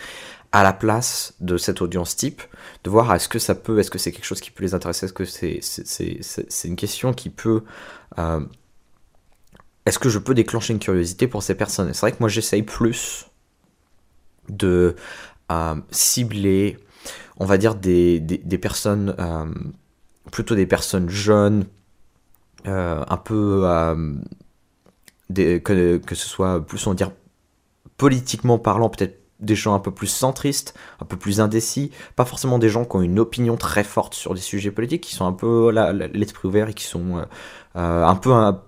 à 0.53 0.61
la 0.61 0.71
place 0.71 1.33
de 1.41 1.57
cette 1.57 1.81
audience 1.81 2.15
type, 2.15 2.43
de 2.83 2.89
voir 2.91 3.13
est-ce 3.13 3.27
que 3.27 3.39
ça 3.39 3.55
peut, 3.55 3.79
est-ce 3.79 3.89
que 3.89 3.97
c'est 3.97 4.11
quelque 4.11 4.23
chose 4.23 4.39
qui 4.39 4.51
peut 4.51 4.63
les 4.63 4.75
intéresser, 4.75 5.07
est-ce 5.07 5.13
que 5.13 5.25
c'est 5.25 6.67
une 6.67 6.75
question 6.75 7.11
qui 7.11 7.31
peut, 7.31 7.63
euh, 8.19 8.39
est-ce 9.87 9.97
que 9.97 10.09
je 10.09 10.19
peux 10.19 10.35
déclencher 10.35 10.73
une 10.73 10.79
curiosité 10.79 11.27
pour 11.27 11.41
ces 11.41 11.55
personnes? 11.55 11.91
C'est 11.91 12.01
vrai 12.01 12.11
que 12.11 12.17
moi 12.19 12.29
j'essaye 12.29 12.61
plus 12.61 13.25
de 14.47 14.95
euh, 15.51 15.75
cibler, 15.89 16.77
on 17.37 17.45
va 17.45 17.57
dire 17.57 17.73
des, 17.73 18.21
personnes, 18.61 19.15
euh, 19.17 19.51
plutôt 20.31 20.53
des 20.53 20.67
personnes 20.67 21.09
jeunes, 21.09 21.65
un 22.65 23.17
peu, 23.17 23.65
que 25.33 26.15
ce 26.15 26.27
soit 26.29 26.63
plus 26.63 26.85
on 26.85 26.91
va 26.91 26.95
dire 26.95 27.11
politiquement 27.97 28.59
parlant, 28.59 28.89
peut-être 28.89 29.22
des 29.43 29.55
gens 29.55 29.73
un 29.73 29.79
peu 29.79 29.91
plus 29.91 30.07
centristes, 30.07 30.73
un 31.01 31.05
peu 31.05 31.17
plus 31.17 31.41
indécis, 31.41 31.91
pas 32.15 32.25
forcément 32.25 32.59
des 32.59 32.69
gens 32.69 32.85
qui 32.85 32.95
ont 32.95 33.01
une 33.01 33.19
opinion 33.19 33.57
très 33.57 33.83
forte 33.83 34.13
sur 34.13 34.33
des 34.33 34.41
sujets 34.41 34.71
politiques, 34.71 35.01
qui 35.01 35.15
sont 35.15 35.25
un 35.25 35.33
peu 35.33 35.71
l'esprit 36.13 36.47
ouvert 36.47 36.69
et 36.69 36.73
qui 36.73 36.85
sont 36.85 37.25
euh, 37.75 38.05
un 38.05 38.15
peu 38.15 38.31
un, 38.31 38.61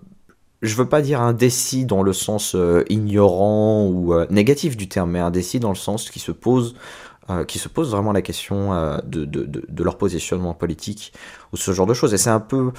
je 0.62 0.76
veux 0.76 0.88
pas 0.88 1.02
dire 1.02 1.22
indécis 1.22 1.86
dans 1.86 2.04
le 2.04 2.14
sens 2.14 2.54
euh, 2.56 2.84
ignorant 2.90 3.86
ou 3.88 4.14
euh, 4.14 4.26
négatif 4.30 4.76
du 4.78 4.88
terme, 4.88 5.12
mais 5.12 5.20
indécis 5.20 5.60
dans 5.60 5.70
le 5.70 5.76
sens 5.76 6.10
qui 6.10 6.20
se 6.20 6.32
pose, 6.32 6.76
euh, 7.30 7.44
qui 7.44 7.60
se 7.60 7.68
pose 7.68 7.92
vraiment 7.92 8.12
la 8.12 8.22
question 8.22 8.72
de, 9.04 9.26
de, 9.26 9.84
leur 9.84 9.98
positionnement 9.98 10.54
politique 10.54 11.14
ou 11.54 11.58
ce 11.58 11.72
genre 11.72 11.88
de 11.88 11.94
choses. 11.94 12.14
Et 12.14 12.18
c'est 12.18 12.30
un 12.30 12.40
peu, 12.40 12.72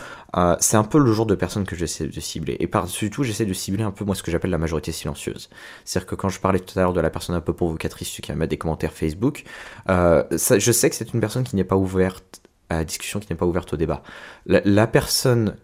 c'est 0.61 0.77
un 0.77 0.85
peu 0.85 0.99
le 0.99 1.13
genre 1.13 1.27
de 1.27 1.35
personnes 1.35 1.65
que 1.65 1.77
j'essaie 1.77 2.07
de 2.07 2.21
cibler. 2.21 2.57
Et 2.61 2.67
par-dessus 2.67 3.11
tout, 3.11 3.23
j'essaie 3.23 3.45
de 3.45 3.53
cibler 3.53 3.83
un 3.83 3.91
peu 3.91 4.05
moi 4.05 4.15
ce 4.15 4.23
que 4.23 4.31
j'appelle 4.31 4.51
la 4.51 4.59
majorité 4.59 4.93
silencieuse. 4.93 5.51
C'est-à-dire 5.85 6.07
que 6.07 6.15
quand 6.15 6.29
je 6.29 6.41
parlais 6.41 6.61
tout 6.61 6.79
à 6.79 6.83
l'heure 6.83 6.93
de 6.93 7.01
la 7.01 7.11
personne 7.11 7.35
un 7.35 7.41
peu 7.41 7.53
provocatrice 7.53 8.21
qui 8.21 8.33
mettre 8.33 8.51
des 8.51 8.59
commentaires 8.59 8.93
Facebook, 8.93 9.45
je 9.89 10.73
sais 10.73 10.91
que 10.91 10.97
c'est 10.97 11.13
une 11.13 11.21
personne 11.21 11.45
qui 11.45 11.57
n'est 11.57 11.65
pas 11.65 11.77
ouverte 11.77 12.43
à 12.69 12.79
la 12.79 12.85
discussion, 12.85 13.21
qui 13.21 13.27
n'est 13.31 13.37
pas 13.37 13.47
ouverte 13.47 13.73
au 13.73 13.77
débat. 13.77 14.03
La, 14.47 14.87
personne 14.87 15.57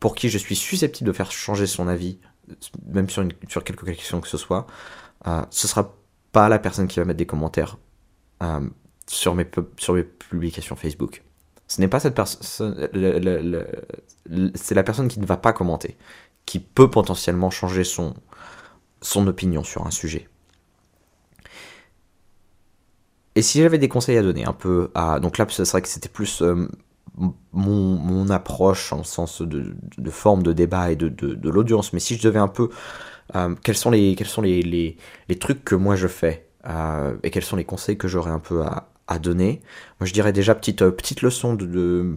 pour 0.00 0.14
qui 0.14 0.28
je 0.28 0.38
suis 0.38 0.56
susceptible 0.56 1.08
de 1.08 1.12
faire 1.12 1.32
changer 1.32 1.66
son 1.66 1.88
avis, 1.88 2.18
même 2.86 3.08
sur, 3.10 3.22
une, 3.22 3.32
sur 3.48 3.64
quelque 3.64 3.84
question 3.84 4.20
que 4.20 4.28
ce 4.28 4.38
soit, 4.38 4.66
euh, 5.26 5.42
ce 5.50 5.68
sera 5.68 5.94
pas 6.32 6.48
la 6.48 6.58
personne 6.58 6.88
qui 6.88 6.98
va 6.98 7.04
mettre 7.04 7.18
des 7.18 7.26
commentaires 7.26 7.78
euh, 8.42 8.60
sur, 9.06 9.34
mes, 9.34 9.44
publications 9.44 10.76
Facebook. 10.76 11.24
Ce 11.66 11.80
n'est 11.80 11.88
pas 11.88 12.00
cette 12.00 12.14
personne, 12.14 12.88
c'est 14.54 14.74
la 14.74 14.82
personne 14.82 15.08
qui 15.08 15.20
ne 15.20 15.26
va 15.26 15.36
pas 15.36 15.52
commenter, 15.52 15.96
qui 16.46 16.60
peut 16.60 16.90
potentiellement 16.90 17.50
changer 17.50 17.84
son, 17.84 18.14
opinion 19.26 19.64
sur 19.64 19.86
un 19.86 19.90
sujet. 19.90 20.28
Et 23.34 23.42
si 23.42 23.60
j'avais 23.60 23.78
des 23.78 23.88
conseils 23.88 24.16
à 24.16 24.22
donner 24.22 24.44
un 24.46 24.52
peu 24.52 24.90
à... 24.94 25.20
Donc 25.20 25.38
là, 25.38 25.46
ce 25.48 25.64
serait 25.64 25.82
que 25.82 25.88
c'était 25.88 26.08
plus 26.08 26.42
euh, 26.42 26.68
mon, 27.52 28.30
approche 28.30 28.92
en 28.92 29.04
sens 29.04 29.42
de, 29.42 29.74
forme 30.10 30.42
de 30.42 30.52
débat 30.52 30.90
et 30.90 30.96
de, 30.96 31.48
l'audience, 31.48 31.92
mais 31.92 32.00
si 32.00 32.16
je 32.16 32.22
devais 32.22 32.40
un 32.40 32.48
peu... 32.48 32.70
Euh, 33.34 33.54
quels 33.62 33.76
sont, 33.76 33.90
les, 33.90 34.14
quels 34.14 34.26
sont 34.26 34.42
les, 34.42 34.62
les, 34.62 35.38
trucs 35.38 35.64
que 35.64 35.74
moi 35.74 35.96
je 35.96 36.08
fais 36.08 36.48
euh, 36.66 37.16
et 37.22 37.30
quels 37.30 37.44
sont 37.44 37.56
les 37.56 37.64
conseils 37.64 37.98
que 37.98 38.08
j'aurais 38.08 38.30
un 38.30 38.38
peu 38.38 38.62
à, 38.62 38.88
à, 39.06 39.18
donner? 39.18 39.60
Moi 40.00 40.06
je 40.06 40.12
dirais 40.12 40.32
déjà 40.32 40.54
petite, 40.54 40.82
euh, 40.82 40.90
petite 40.90 41.22
leçon 41.22 41.54
de... 41.54 42.16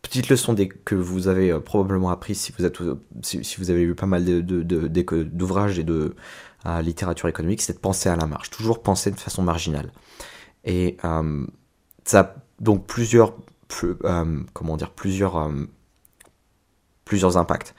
petite 0.00 0.28
leçon 0.28 0.54
des, 0.54 0.68
que 0.68 0.94
vous 0.94 1.28
avez 1.28 1.58
probablement 1.60 2.10
appris 2.10 2.34
si 2.34 2.52
vous, 2.52 2.64
êtes, 2.64 2.78
si, 3.22 3.56
vous 3.58 3.70
avez 3.70 3.84
lu 3.84 3.94
pas 3.94 4.06
mal 4.06 4.24
d'ouvrages 4.24 5.78
et 5.78 5.84
de 5.84 6.14
littérature 6.80 7.28
économique, 7.28 7.60
c'est 7.60 7.74
de 7.74 7.78
penser 7.78 8.08
à 8.08 8.16
la 8.16 8.26
marge, 8.26 8.50
toujours 8.50 8.82
penser 8.82 9.10
de 9.10 9.18
façon 9.18 9.42
marginale. 9.42 9.92
Et 10.64 10.96
ça 12.04 12.34
donc 12.62 12.86
plusieurs, 12.86 13.34
euh, 13.82 14.40
comment 14.52 14.76
dire, 14.76 14.90
plusieurs, 14.90 15.50
plusieurs 17.04 17.36
impacts. 17.36 17.74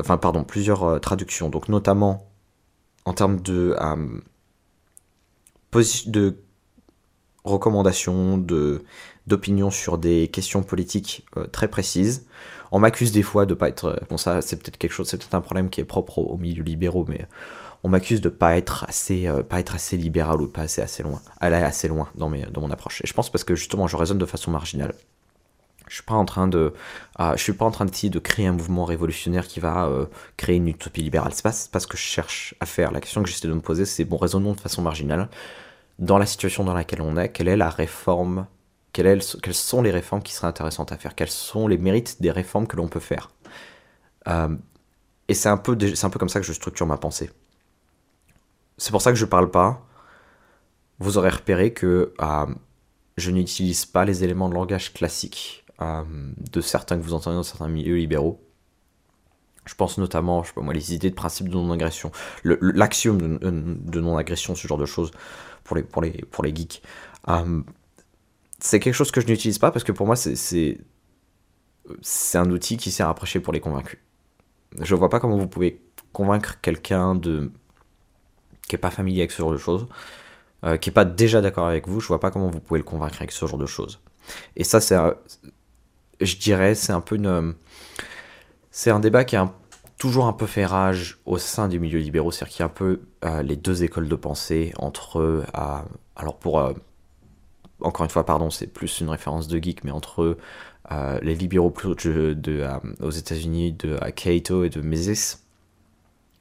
Enfin, 0.00 0.18
pardon, 0.18 0.44
plusieurs 0.44 0.84
euh, 0.84 0.98
traductions. 0.98 1.48
Donc 1.48 1.68
notamment 1.68 2.26
en 3.04 3.12
termes 3.12 3.40
de, 3.40 3.76
de 6.06 6.36
recommandations, 7.44 8.38
de 8.38 8.82
d'opinions 9.26 9.70
sur 9.70 9.98
des 9.98 10.28
questions 10.28 10.62
politiques 10.62 11.26
très 11.52 11.68
précises. 11.68 12.26
On 12.70 12.78
m'accuse 12.78 13.12
des 13.12 13.22
fois 13.22 13.46
de 13.46 13.54
pas 13.54 13.68
être. 13.68 14.00
Bon, 14.08 14.16
ça, 14.16 14.40
c'est 14.40 14.56
peut-être 14.56 14.78
quelque 14.78 14.92
chose, 14.92 15.08
c'est 15.08 15.18
peut-être 15.18 15.34
un 15.34 15.40
problème 15.40 15.68
qui 15.70 15.80
est 15.80 15.84
propre 15.84 16.18
aux, 16.18 16.36
milieux 16.36 16.62
libéraux, 16.62 17.04
mais 17.08 17.26
on 17.86 17.88
m'accuse 17.88 18.20
de 18.20 18.28
pas 18.28 18.56
être 18.56 18.84
assez 18.88 19.26
euh, 19.28 19.42
pas 19.42 19.60
être 19.60 19.74
assez 19.74 19.96
libéral 19.96 20.40
ou 20.42 20.48
pas 20.48 20.62
assez 20.62 20.82
assez 20.82 21.02
loin 21.02 21.20
aller 21.40 21.56
assez 21.56 21.88
loin 21.88 22.08
dans 22.16 22.28
mes 22.28 22.44
dans 22.46 22.60
mon 22.60 22.70
approche 22.70 23.00
et 23.02 23.06
je 23.06 23.12
pense 23.14 23.30
parce 23.30 23.44
que 23.44 23.54
justement 23.54 23.86
je 23.86 23.96
raisonne 23.96 24.18
de 24.18 24.26
façon 24.26 24.50
marginale 24.50 24.94
je 25.88 25.94
suis 25.94 26.02
pas 26.02 26.14
en 26.14 26.24
train 26.24 26.48
de 26.48 26.72
euh, 27.20 27.36
je 27.36 27.42
suis 27.42 27.52
pas 27.52 27.64
en 27.64 27.70
train 27.70 27.84
d'essayer 27.84 28.10
de 28.10 28.18
créer 28.18 28.46
un 28.46 28.52
mouvement 28.52 28.84
révolutionnaire 28.84 29.46
qui 29.46 29.60
va 29.60 29.86
euh, 29.86 30.06
créer 30.36 30.56
une 30.56 30.68
utopie 30.68 31.02
libérale. 31.02 31.32
C'est 31.34 31.42
pas, 31.42 31.54
pas 31.72 31.80
ce 31.80 31.86
que 31.86 31.96
je 31.96 32.02
cherche 32.02 32.54
à 32.60 32.66
faire. 32.66 32.92
La 32.92 33.00
question 33.00 33.22
que 33.22 33.28
j'essaie 33.28 33.48
de 33.48 33.52
me 33.52 33.60
poser 33.60 33.84
c'est 33.84 34.04
bon 34.04 34.16
raisonnons 34.16 34.52
de 34.52 34.60
façon 34.60 34.82
marginale. 34.82 35.28
Dans 35.98 36.18
la 36.18 36.26
situation 36.26 36.64
dans 36.64 36.74
laquelle 36.74 37.02
on 37.02 37.16
est 37.16 37.30
quelle 37.30 37.48
est 37.48 37.56
la 37.56 37.70
réforme 37.70 38.46
quelles 38.92 39.22
sont 39.52 39.82
les 39.82 39.90
réformes 39.90 40.22
qui 40.22 40.32
seraient 40.32 40.46
intéressantes 40.46 40.90
à 40.90 40.96
faire? 40.96 41.14
Quels 41.14 41.30
sont 41.30 41.68
les 41.68 41.76
mérites 41.76 42.22
des 42.22 42.30
réformes 42.30 42.66
que 42.66 42.76
l'on 42.76 42.88
peut 42.88 43.00
faire? 43.00 43.30
Et 45.28 45.34
c'est 45.34 45.48
un 45.48 45.56
peu 45.56 45.76
un 46.02 46.10
peu 46.10 46.18
comme 46.18 46.28
ça 46.28 46.40
que 46.40 46.46
je 46.46 46.52
structure 46.52 46.86
ma 46.86 46.96
pensée. 46.96 47.30
C'est 48.78 48.90
pour 48.90 49.02
ça 49.02 49.10
que 49.10 49.18
je 49.18 49.24
parle 49.24 49.50
pas. 49.50 49.86
Vous 50.98 51.18
aurez 51.18 51.30
repéré 51.30 51.72
que 51.72 52.14
euh, 52.20 52.46
je 53.16 53.30
n'utilise 53.30 53.86
pas 53.86 54.04
les 54.04 54.24
éléments 54.24 54.48
de 54.48 54.54
langage 54.54 54.92
classiques 54.92 55.64
euh, 55.82 56.02
de 56.52 56.60
certains 56.60 56.96
que 56.96 57.02
vous 57.02 57.14
entendez 57.14 57.36
dans 57.36 57.42
certains 57.42 57.68
milieux 57.68 57.96
libéraux. 57.96 58.40
Je 59.66 59.74
pense 59.74 59.98
notamment, 59.98 60.42
je 60.42 60.48
sais 60.48 60.54
pas 60.54 60.60
moi, 60.60 60.72
les 60.72 60.94
idées 60.94 61.10
de 61.10 61.14
principe 61.14 61.48
de 61.48 61.54
non-agression, 61.54 62.12
l'axiome 62.44 63.38
de, 63.38 64.00
non-agression, 64.00 64.54
ce 64.54 64.68
genre 64.68 64.78
de 64.78 64.86
choses 64.86 65.10
pour 65.64 65.76
les, 65.76 65.82
pour 65.82 66.02
les, 66.02 66.12
pour 66.30 66.44
les 66.44 66.54
geeks. 66.54 66.82
Euh, 67.28 67.62
c'est 68.60 68.80
quelque 68.80 68.94
chose 68.94 69.10
que 69.10 69.20
je 69.20 69.26
n'utilise 69.26 69.58
pas 69.58 69.72
parce 69.72 69.84
que 69.84 69.92
pour 69.92 70.06
moi, 70.06 70.14
c'est 70.16 70.78
un 72.34 72.50
outil 72.50 72.76
qui 72.76 72.90
sert 72.90 73.08
à 73.08 73.14
prêcher 73.14 73.40
pour 73.40 73.52
les 73.52 73.60
convaincus. 73.60 73.98
Je 74.80 74.94
vois 74.94 75.08
pas 75.08 75.20
comment 75.20 75.36
vous 75.36 75.48
pouvez 75.48 75.80
convaincre 76.12 76.60
quelqu'un 76.60 77.14
de 77.14 77.50
qui 78.68 78.74
n'est 78.74 78.80
pas 78.80 78.90
familier 78.90 79.20
avec 79.20 79.32
ce 79.32 79.38
genre 79.38 79.52
de 79.52 79.58
choses, 79.58 79.86
euh, 80.64 80.76
qui 80.76 80.88
n'est 80.88 80.94
pas 80.94 81.04
déjà 81.04 81.40
d'accord 81.40 81.66
avec 81.66 81.86
vous, 81.86 82.00
je 82.00 82.08
vois 82.08 82.20
pas 82.20 82.30
comment 82.30 82.48
vous 82.48 82.60
pouvez 82.60 82.78
le 82.78 82.84
convaincre 82.84 83.16
avec 83.18 83.30
ce 83.30 83.46
genre 83.46 83.58
de 83.58 83.66
choses. 83.66 84.00
Et 84.56 84.64
ça, 84.64 84.80
c'est, 84.80 84.96
je 86.20 86.36
dirais, 86.36 86.74
c'est 86.74 86.92
un 86.92 87.00
peu 87.00 87.16
une, 87.16 87.54
c'est 88.70 88.90
un 88.90 89.00
débat 89.00 89.24
qui 89.24 89.36
a 89.36 89.52
toujours 89.98 90.26
un 90.26 90.32
peu 90.32 90.46
fait 90.46 90.66
rage 90.66 91.18
au 91.24 91.38
sein 91.38 91.68
des 91.68 91.78
milieux 91.78 91.98
libéraux, 92.00 92.30
c'est-à-dire 92.30 92.52
qu'il 92.52 92.60
y 92.60 92.62
a 92.62 92.66
un 92.66 92.68
peu 92.68 93.00
euh, 93.24 93.42
les 93.42 93.56
deux 93.56 93.82
écoles 93.84 94.08
de 94.08 94.16
pensée 94.16 94.72
entre, 94.78 95.20
euh, 95.20 95.44
alors 96.14 96.36
pour, 96.38 96.72
encore 97.80 98.04
une 98.04 98.10
fois, 98.10 98.26
pardon, 98.26 98.50
c'est 98.50 98.66
plus 98.66 99.00
une 99.00 99.08
référence 99.08 99.48
de 99.48 99.58
geek, 99.62 99.84
mais 99.84 99.90
entre 99.90 100.36
les 101.22 101.34
libéraux 101.34 101.74
de, 102.04 102.32
de 102.32 102.64
aux 103.00 103.10
États-Unis 103.10 103.72
de 103.72 103.98
Cato 104.14 104.62
et 104.62 104.70
de 104.70 104.80
Mises, 104.80 105.46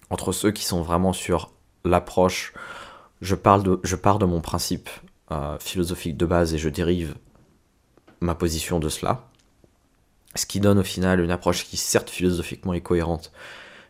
entre 0.09 0.31
ceux 0.31 0.51
qui 0.51 0.63
sont 0.63 0.81
vraiment 0.81 1.13
sur 1.13 1.51
l'approche, 1.83 2.53
je, 3.21 3.35
parle 3.35 3.63
de, 3.63 3.79
je 3.83 3.95
pars 3.95 4.19
de 4.19 4.25
mon 4.25 4.41
principe 4.41 4.89
euh, 5.31 5.57
philosophique 5.59 6.17
de 6.17 6.25
base 6.25 6.53
et 6.53 6.57
je 6.57 6.69
dérive 6.69 7.15
ma 8.19 8.35
position 8.35 8.79
de 8.79 8.89
cela. 8.89 9.27
Ce 10.35 10.45
qui 10.45 10.59
donne 10.59 10.79
au 10.79 10.83
final 10.83 11.21
une 11.21 11.31
approche 11.31 11.65
qui 11.65 11.77
certes 11.77 12.09
philosophiquement 12.09 12.73
est 12.73 12.81
cohérente, 12.81 13.31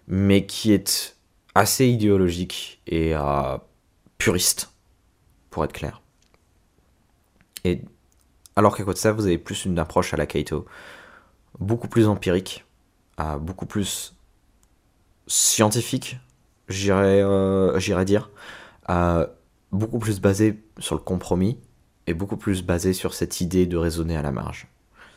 mais 0.08 0.46
qui 0.46 0.72
est 0.72 1.16
assez 1.56 1.88
idéologique 1.88 2.82
et 2.86 3.16
euh, 3.16 3.58
puriste, 4.18 4.72
pour 5.50 5.64
être 5.64 5.74
clair. 5.74 6.02
Et 7.64 7.82
alors 8.56 8.76
qu'à 8.78 8.84
côté 8.84 8.96
de 8.96 9.00
ça, 9.00 9.12
vous 9.12 9.26
avez 9.26 9.38
plus 9.38 9.66
une 9.66 9.80
approche 9.80 10.14
à 10.14 10.18
la 10.18 10.26
Kaito, 10.26 10.66
beaucoup 11.60 11.88
plus 11.88 12.08
empirique, 12.08 12.66
euh, 13.20 13.38
beaucoup 13.38 13.66
plus 13.66 14.16
scientifique, 15.28 16.18
j'irais 16.70 17.22
euh, 17.24 18.04
dire, 18.04 18.30
beaucoup 19.72 20.00
plus 20.00 20.20
basé 20.20 20.64
sur 20.78 20.96
le 20.96 21.02
compromis 21.02 21.58
et 22.06 22.14
beaucoup 22.14 22.38
plus 22.38 22.64
basé 22.64 22.94
sur 22.94 23.14
cette 23.14 23.42
idée 23.42 23.66
de 23.66 23.78
raisonner 23.78 24.16
à 24.16 24.22
la 24.22 24.32
marge. 24.32 24.68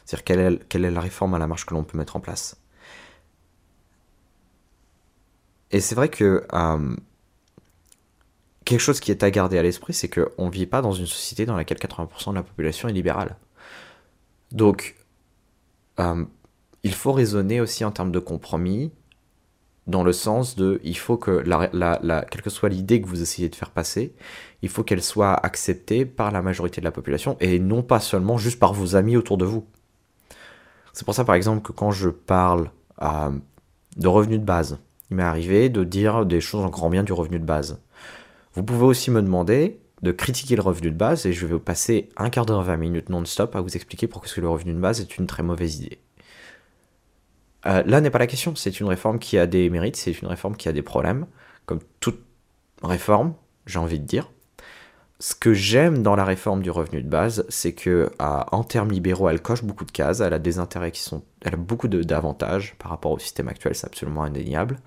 C'est-à-dire 0.08 0.24
quelle 0.68 0.84
est, 0.86 0.90
la 0.90 1.00
réforme 1.02 1.34
à 1.34 1.38
la 1.38 1.46
marge 1.46 1.66
que 1.66 1.74
l'on 1.74 1.84
peut 1.84 1.98
mettre 1.98 2.16
en 2.16 2.20
place? 2.20 2.56
Et 5.70 5.80
c'est 5.80 5.94
vrai 5.94 6.08
que 6.08 6.46
euh, 6.50 6.96
quelque 8.64 8.80
chose 8.80 9.00
qui 9.00 9.10
est 9.10 9.22
à 9.22 9.30
garder 9.30 9.58
à 9.58 9.62
l'esprit, 9.62 9.92
c'est 9.92 10.08
qu'on 10.08 10.46
ne 10.46 10.50
vit 10.50 10.64
pas 10.64 10.80
dans 10.80 10.92
une 10.92 11.04
société 11.04 11.44
dans 11.44 11.56
laquelle 11.56 11.76
80% 11.76 12.30
de 12.30 12.36
la 12.36 12.42
population 12.42 12.88
est 12.88 12.94
libérale. 12.94 13.36
Donc, 14.50 14.96
il 15.98 16.94
faut 16.94 17.12
raisonner 17.12 17.60
aussi 17.60 17.84
en 17.84 17.90
termes 17.90 18.12
de 18.12 18.18
compromis, 18.18 18.90
dans 19.86 20.04
le 20.04 20.14
sens 20.14 20.56
de 20.56 20.80
il 20.84 20.96
faut 20.96 21.18
que 21.18 21.42
quelle 22.30 22.42
que 22.42 22.50
soit 22.50 22.70
l'idée 22.70 23.02
que 23.02 23.06
vous 23.08 23.20
essayez 23.20 23.50
de 23.50 23.54
faire 23.54 23.72
passer, 23.72 24.14
il 24.62 24.70
faut 24.70 24.84
qu'elle 24.84 25.02
soit 25.02 25.34
acceptée 25.34 26.06
par 26.06 26.30
la 26.30 26.40
majorité 26.40 26.80
de 26.80 26.86
la 26.86 26.92
population 26.92 27.36
et 27.40 27.58
non 27.58 27.82
pas 27.82 28.00
seulement 28.00 28.38
juste 28.38 28.58
par 28.58 28.72
vos 28.72 28.96
amis 28.96 29.18
autour 29.18 29.36
de 29.36 29.44
vous. 29.44 29.66
C'est 30.92 31.04
pour 31.04 31.14
ça 31.14 31.24
par 31.24 31.34
exemple 31.34 31.62
que 31.62 31.72
quand 31.72 31.90
je 31.90 32.08
parle 32.08 32.70
de 33.96 34.08
revenu 34.08 34.38
de 34.38 34.44
base, 34.44 34.78
il 35.10 35.16
m'est 35.16 35.22
arrivé 35.22 35.68
de 35.68 35.84
dire 35.84 36.26
des 36.26 36.40
choses 36.40 36.64
en 36.64 36.68
grand 36.68 36.90
bien 36.90 37.02
du 37.02 37.12
revenu 37.12 37.38
de 37.38 37.44
base. 37.44 37.80
Vous 38.54 38.62
pouvez 38.62 38.84
aussi 38.84 39.10
me 39.10 39.22
demander 39.22 39.80
de 40.02 40.12
critiquer 40.12 40.56
le 40.56 40.62
revenu 40.62 40.90
de 40.90 40.96
base 40.96 41.26
et 41.26 41.32
je 41.32 41.46
vais 41.46 41.58
passer 41.58 42.08
un 42.16 42.30
quart 42.30 42.46
d'heure, 42.46 42.62
20 42.62 42.76
minutes 42.76 43.08
non-stop 43.08 43.56
à 43.56 43.60
vous 43.60 43.74
expliquer 43.74 44.06
pourquoi 44.06 44.30
le 44.36 44.48
revenu 44.48 44.72
de 44.72 44.78
base 44.78 45.00
est 45.00 45.18
une 45.18 45.26
très 45.26 45.42
mauvaise 45.42 45.80
idée. 45.80 45.98
Euh, 47.66 47.82
là 47.86 48.00
n'est 48.00 48.10
pas 48.10 48.18
la 48.18 48.26
question, 48.26 48.54
c'est 48.54 48.80
une 48.80 48.86
réforme 48.86 49.18
qui 49.18 49.38
a 49.38 49.46
des 49.46 49.68
mérites, 49.70 49.96
c'est 49.96 50.22
une 50.22 50.28
réforme 50.28 50.56
qui 50.56 50.68
a 50.68 50.72
des 50.72 50.82
problèmes, 50.82 51.26
comme 51.66 51.80
toute 52.00 52.20
réforme, 52.82 53.34
j'ai 53.66 53.78
envie 53.78 53.98
de 53.98 54.04
dire. 54.04 54.30
Ce 55.20 55.34
que 55.34 55.52
j'aime 55.52 56.02
dans 56.02 56.14
la 56.14 56.24
réforme 56.24 56.62
du 56.62 56.70
revenu 56.70 57.02
de 57.02 57.08
base, 57.08 57.44
c'est 57.48 57.72
que 57.72 58.10
en 58.20 58.62
termes 58.62 58.90
libéraux, 58.90 59.28
elle 59.28 59.42
coche 59.42 59.64
beaucoup 59.64 59.84
de 59.84 59.90
cases, 59.90 60.20
elle 60.20 60.32
a 60.32 60.38
des 60.38 60.58
intérêts 60.58 60.92
qui 60.92 61.00
sont, 61.00 61.24
elle 61.44 61.54
a 61.54 61.56
beaucoup 61.56 61.88
d'avantages 61.88 62.76
par 62.78 62.90
rapport 62.90 63.10
au 63.10 63.18
système 63.18 63.48
actuel, 63.48 63.74
c'est 63.74 63.86
absolument 63.86 64.22
indéniable. 64.22 64.78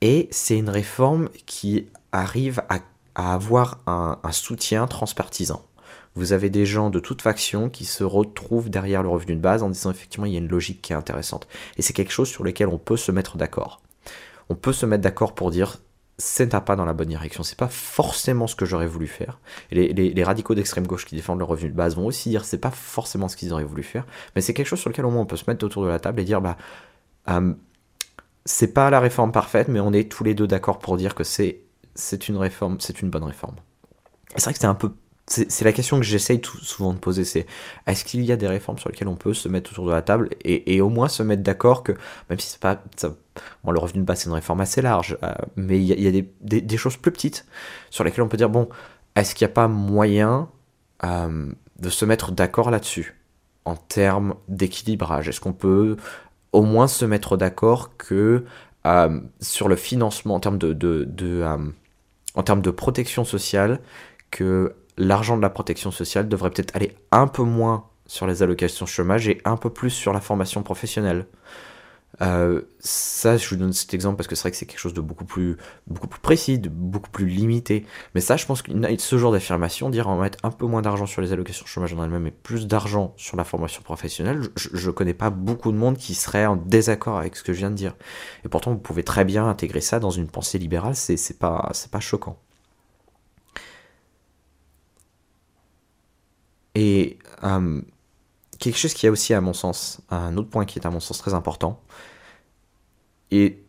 Et 0.00 0.28
c'est 0.30 0.56
une 0.56 0.68
réforme 0.68 1.28
qui 1.46 1.88
arrive 2.12 2.62
à, 2.68 2.80
avoir 3.16 3.80
un, 3.86 4.18
un, 4.22 4.32
soutien 4.32 4.86
transpartisan. 4.86 5.64
Vous 6.14 6.32
avez 6.32 6.50
des 6.50 6.66
gens 6.66 6.90
de 6.90 7.00
toute 7.00 7.22
faction 7.22 7.68
qui 7.68 7.84
se 7.84 8.04
retrouvent 8.04 8.70
derrière 8.70 9.02
le 9.02 9.08
revenu 9.08 9.34
de 9.34 9.40
base 9.40 9.62
en 9.62 9.70
disant 9.70 9.90
effectivement 9.90 10.26
il 10.26 10.32
y 10.32 10.36
a 10.36 10.40
une 10.40 10.48
logique 10.48 10.82
qui 10.82 10.92
est 10.92 10.96
intéressante. 10.96 11.48
Et 11.76 11.82
c'est 11.82 11.92
quelque 11.92 12.12
chose 12.12 12.28
sur 12.28 12.44
lequel 12.44 12.68
on 12.68 12.78
peut 12.78 12.96
se 12.96 13.10
mettre 13.10 13.36
d'accord. 13.36 13.80
On 14.48 14.54
peut 14.54 14.72
se 14.72 14.86
mettre 14.86 15.02
d'accord 15.02 15.34
pour 15.34 15.50
dire 15.50 15.78
c'est 16.18 16.54
un 16.54 16.60
pas 16.60 16.76
dans 16.76 16.84
la 16.84 16.92
bonne 16.92 17.08
direction. 17.08 17.42
C'est 17.42 17.58
pas 17.58 17.68
forcément 17.68 18.46
ce 18.46 18.54
que 18.54 18.64
j'aurais 18.64 18.86
voulu 18.86 19.06
faire. 19.06 19.40
Les, 19.70 20.24
radicaux 20.24 20.54
d'extrême 20.54 20.86
gauche 20.86 21.04
qui 21.06 21.16
défendent 21.16 21.40
le 21.40 21.44
revenu 21.44 21.70
de 21.70 21.74
base 21.74 21.96
vont 21.96 22.06
aussi 22.06 22.28
dire 22.28 22.44
c'est 22.44 22.58
pas 22.58 22.70
forcément 22.70 23.28
ce 23.28 23.36
qu'ils 23.36 23.52
auraient 23.52 23.64
voulu 23.64 23.82
faire. 23.82 24.06
Mais 24.34 24.40
c'est 24.40 24.54
quelque 24.54 24.66
chose 24.66 24.78
sur 24.78 24.90
lequel 24.90 25.04
au 25.04 25.10
moins 25.10 25.22
on 25.22 25.26
peut 25.26 25.36
se 25.36 25.44
mettre 25.48 25.64
autour 25.64 25.82
de 25.82 25.88
la 25.88 25.98
table 25.98 26.20
et 26.20 26.24
dire 26.24 26.40
bah 26.40 26.56
euh, 27.28 27.52
c'est 28.44 28.72
pas 28.72 28.90
la 28.90 29.00
réforme 29.00 29.32
parfaite, 29.32 29.68
mais 29.68 29.80
on 29.80 29.92
est 29.92 30.10
tous 30.10 30.24
les 30.24 30.34
deux 30.34 30.46
d'accord 30.46 30.78
pour 30.78 30.96
dire 30.96 31.14
que 31.14 31.24
c'est 31.24 31.60
c'est 31.94 32.28
une 32.28 32.36
réforme, 32.36 32.78
c'est 32.80 33.02
une 33.02 33.10
bonne 33.10 33.24
réforme. 33.24 33.56
C'est 34.36 34.44
vrai 34.44 34.52
que 34.52 34.58
c'est 34.58 34.66
un 34.66 34.74
peu 34.74 34.92
c'est 35.26 35.64
la 35.64 35.72
question 35.72 35.98
que 35.98 36.04
j'essaye 36.04 36.42
souvent 36.60 36.92
de 36.92 36.98
poser, 36.98 37.24
c'est 37.24 37.46
est-ce 37.86 38.04
qu'il 38.04 38.22
y 38.24 38.32
a 38.32 38.36
des 38.36 38.46
réformes 38.46 38.76
sur 38.78 38.90
lesquelles 38.90 39.08
on 39.08 39.16
peut 39.16 39.32
se 39.32 39.48
mettre 39.48 39.72
autour 39.72 39.86
de 39.86 39.92
la 39.92 40.02
table 40.02 40.28
et, 40.44 40.80
au 40.82 40.90
moins 40.90 41.08
se 41.08 41.22
mettre 41.22 41.42
d'accord 41.42 41.82
que, 41.82 41.92
même 42.28 42.38
si 42.38 42.48
c'est 42.48 42.60
pas... 42.60 42.82
bon, 43.64 43.70
le 43.70 43.78
revenu 43.78 44.00
de 44.00 44.04
base 44.04 44.20
c'est 44.20 44.26
une 44.26 44.34
réforme 44.34 44.60
assez 44.60 44.82
large, 44.82 45.16
euh, 45.22 45.32
mais 45.56 45.78
il 45.82 45.86
y 45.86 46.18
a, 46.18 46.22
des, 46.42 46.76
choses 46.76 46.98
plus 46.98 47.10
petites 47.10 47.46
sur 47.90 48.04
lesquelles 48.04 48.22
on 48.22 48.28
peut 48.28 48.36
dire, 48.36 48.50
bon, 48.50 48.68
est-ce 49.16 49.34
qu'il 49.34 49.46
n'y 49.46 49.52
a 49.52 49.54
pas 49.54 49.66
moyen 49.66 50.50
euh, 51.04 51.50
de 51.78 51.88
se 51.88 52.04
mettre 52.04 52.30
d'accord 52.32 52.70
là-dessus 52.70 53.18
en 53.64 53.76
termes 53.76 54.34
d'équilibrage? 54.48 55.26
Est-ce 55.26 55.40
qu'on 55.40 55.54
peut 55.54 55.96
au 56.52 56.62
moins 56.62 56.86
se 56.86 57.06
mettre 57.06 57.38
d'accord 57.38 57.96
que 57.96 58.44
euh, 58.86 59.20
sur 59.40 59.68
le 59.68 59.76
financement 59.76 60.34
en 60.34 60.40
termes 60.40 60.58
de, 60.58 60.74
de 60.74 61.44
en 62.34 62.42
termes 62.42 62.62
de 62.62 62.70
protection 62.70 63.24
sociale, 63.24 63.80
que 64.30 64.74
l'argent 64.96 65.36
de 65.36 65.42
la 65.42 65.50
protection 65.50 65.90
sociale 65.90 66.28
devrait 66.28 66.50
peut-être 66.50 66.74
aller 66.76 66.94
un 67.10 67.26
peu 67.26 67.42
moins 67.42 67.88
sur 68.06 68.26
les 68.26 68.42
allocations 68.42 68.86
chômage 68.86 69.28
et 69.28 69.40
un 69.44 69.56
peu 69.56 69.70
plus 69.70 69.90
sur 69.90 70.12
la 70.12 70.20
formation 70.20 70.62
professionnelle. 70.62 71.26
Euh, 72.22 72.62
ça, 72.78 73.36
je 73.36 73.48
vous 73.48 73.56
donne 73.56 73.72
cet 73.72 73.92
exemple 73.92 74.16
parce 74.16 74.28
que 74.28 74.34
c'est 74.34 74.42
vrai 74.42 74.50
que 74.52 74.56
c'est 74.56 74.66
quelque 74.66 74.78
chose 74.78 74.94
de 74.94 75.00
beaucoup 75.00 75.24
plus, 75.24 75.56
beaucoup 75.86 76.06
plus 76.06 76.20
précis, 76.20 76.58
de 76.58 76.68
beaucoup 76.68 77.10
plus 77.10 77.26
limité. 77.26 77.86
Mais 78.14 78.20
ça, 78.20 78.36
je 78.36 78.46
pense 78.46 78.62
que 78.62 78.70
ce 78.98 79.18
genre 79.18 79.32
d'affirmation, 79.32 79.90
dire 79.90 80.06
on 80.08 80.16
va 80.16 80.22
mettre 80.22 80.38
un 80.44 80.50
peu 80.50 80.66
moins 80.66 80.82
d'argent 80.82 81.06
sur 81.06 81.22
les 81.22 81.32
allocations 81.32 81.66
chômage 81.66 81.92
en 81.92 82.04
elles-mêmes 82.04 82.26
et 82.26 82.30
plus 82.30 82.66
d'argent 82.66 83.14
sur 83.16 83.36
la 83.36 83.44
formation 83.44 83.82
professionnelle, 83.82 84.42
je, 84.56 84.86
ne 84.86 84.92
connais 84.92 85.14
pas 85.14 85.30
beaucoup 85.30 85.72
de 85.72 85.76
monde 85.76 85.96
qui 85.96 86.14
serait 86.14 86.46
en 86.46 86.56
désaccord 86.56 87.18
avec 87.18 87.36
ce 87.36 87.42
que 87.42 87.52
je 87.52 87.58
viens 87.58 87.70
de 87.70 87.76
dire. 87.76 87.96
Et 88.44 88.48
pourtant, 88.48 88.72
vous 88.72 88.78
pouvez 88.78 89.02
très 89.02 89.24
bien 89.24 89.48
intégrer 89.48 89.80
ça 89.80 89.98
dans 89.98 90.10
une 90.10 90.28
pensée 90.28 90.58
libérale, 90.58 90.94
c'est 90.94 91.38
pas, 91.38 91.72
pas 91.90 92.00
choquant. 92.00 92.38
Et 96.74 97.18
euh, 97.44 97.80
quelque 98.58 98.78
chose 98.78 98.94
qui 98.94 99.06
est 99.06 99.10
aussi, 99.10 99.34
à 99.34 99.40
mon 99.40 99.52
sens, 99.52 100.00
un 100.10 100.36
autre 100.36 100.50
point 100.50 100.64
qui 100.64 100.78
est 100.78 100.86
à 100.86 100.90
mon 100.90 101.00
sens 101.00 101.18
très 101.18 101.34
important, 101.34 101.80
et 103.30 103.60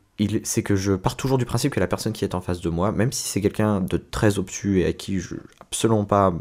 c'est 0.43 0.63
que 0.63 0.75
je 0.75 0.93
pars 0.93 1.17
toujours 1.17 1.37
du 1.37 1.45
principe 1.45 1.73
que 1.73 1.79
la 1.79 1.87
personne 1.87 2.13
qui 2.13 2.23
est 2.23 2.35
en 2.35 2.41
face 2.41 2.61
de 2.61 2.69
moi, 2.69 2.91
même 2.91 3.11
si 3.11 3.27
c'est 3.27 3.41
quelqu'un 3.41 3.81
de 3.81 3.97
très 3.97 4.39
obtus 4.39 4.81
et 4.81 4.85
à 4.85 4.93
qui 4.93 5.19
je 5.19 5.35
absolument 5.59 6.05
pas 6.05 6.33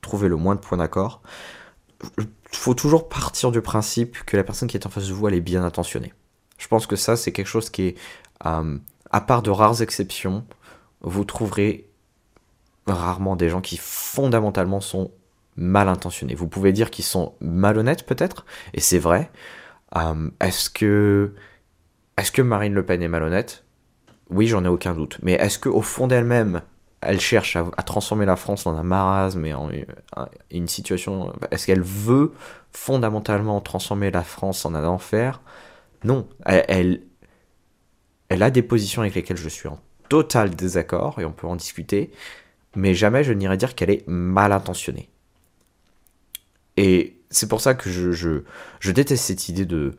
trouver 0.00 0.28
le 0.28 0.36
moins 0.36 0.54
de 0.54 0.60
points 0.60 0.78
d'accord, 0.78 1.22
faut 2.50 2.74
toujours 2.74 3.08
partir 3.08 3.52
du 3.52 3.60
principe 3.60 4.24
que 4.24 4.36
la 4.36 4.44
personne 4.44 4.68
qui 4.68 4.76
est 4.76 4.86
en 4.86 4.90
face 4.90 5.06
de 5.06 5.12
vous, 5.12 5.28
elle 5.28 5.34
est 5.34 5.40
bien 5.40 5.62
intentionnée. 5.62 6.12
Je 6.58 6.66
pense 6.66 6.86
que 6.86 6.96
ça, 6.96 7.16
c'est 7.16 7.32
quelque 7.32 7.46
chose 7.46 7.70
qui 7.70 7.82
est, 7.82 7.96
euh, 8.46 8.78
à 9.10 9.20
part 9.20 9.42
de 9.42 9.50
rares 9.50 9.82
exceptions, 9.82 10.44
vous 11.00 11.24
trouverez 11.24 11.88
rarement 12.86 13.36
des 13.36 13.48
gens 13.48 13.60
qui 13.60 13.76
fondamentalement 13.76 14.80
sont 14.80 15.12
mal 15.60 15.88
intentionnés. 15.88 16.34
Vous 16.34 16.48
pouvez 16.48 16.72
dire 16.72 16.90
qu'ils 16.90 17.04
sont 17.04 17.34
malhonnêtes 17.40 18.04
peut-être, 18.04 18.44
et 18.74 18.80
c'est 18.80 18.98
vrai. 18.98 19.30
Euh, 19.96 20.30
est-ce 20.40 20.70
que 20.70 21.34
est-ce 22.16 22.32
que 22.32 22.42
Marine 22.42 22.74
Le 22.74 22.84
Pen 22.84 23.02
est 23.02 23.08
malhonnête? 23.08 23.64
Oui, 24.30 24.46
j'en 24.46 24.64
ai 24.64 24.68
aucun 24.68 24.94
doute. 24.94 25.18
Mais 25.22 25.32
est-ce 25.32 25.58
que 25.58 25.68
au 25.68 25.82
fond 25.82 26.06
d'elle-même, 26.06 26.62
elle 27.00 27.20
cherche 27.20 27.56
à, 27.56 27.82
transformer 27.82 28.26
la 28.26 28.36
France 28.36 28.66
en 28.66 28.76
un 28.76 28.82
marasme 28.82 29.44
et 29.46 29.54
en 29.54 29.70
une, 30.50 30.68
situation 30.68 31.32
Est-ce 31.50 31.66
qu'elle 31.66 31.82
veut 31.82 32.32
fondamentalement 32.72 33.60
transformer 33.60 34.10
la 34.10 34.22
France 34.22 34.64
en 34.66 34.74
un 34.74 34.84
enfer? 34.84 35.40
Non. 36.04 36.28
Elle, 36.44 36.64
elle, 36.68 37.02
elle 38.28 38.42
a 38.42 38.50
des 38.50 38.62
positions 38.62 39.02
avec 39.02 39.14
lesquelles 39.14 39.38
je 39.38 39.48
suis 39.48 39.68
en 39.68 39.78
total 40.08 40.50
désaccord 40.50 41.20
et 41.20 41.24
on 41.24 41.32
peut 41.32 41.46
en 41.46 41.56
discuter. 41.56 42.10
Mais 42.76 42.94
jamais 42.94 43.24
je 43.24 43.32
n'irai 43.32 43.56
dire 43.56 43.74
qu'elle 43.74 43.90
est 43.90 44.06
mal 44.06 44.52
intentionnée. 44.52 45.08
Et 46.80 47.20
c'est 47.28 47.46
pour 47.46 47.60
ça 47.60 47.74
que 47.74 47.90
je, 47.90 48.10
je, 48.10 48.90
déteste 48.90 49.24
cette 49.24 49.50
idée 49.50 49.66
de 49.66 49.98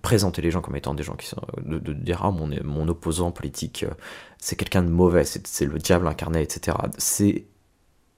présenter 0.00 0.40
les 0.40 0.50
gens 0.50 0.62
comme 0.62 0.74
étant 0.76 0.94
des 0.94 1.02
gens 1.02 1.14
qui 1.14 1.26
sont. 1.26 1.42
de, 1.62 1.92
dire 1.92 2.24
ah, 2.24 2.30
mon, 2.30 2.48
mon 2.64 2.88
opposant 2.88 3.32
politique, 3.32 3.82
euh, 3.82 3.92
c'est 4.38 4.56
quelqu'un 4.56 4.82
de 4.82 4.88
mauvais, 4.88 5.24
c'est 5.24 5.66
le 5.66 5.78
diable 5.78 6.08
incarné, 6.08 6.40
etc. 6.40 6.74
C'est, 6.96 7.44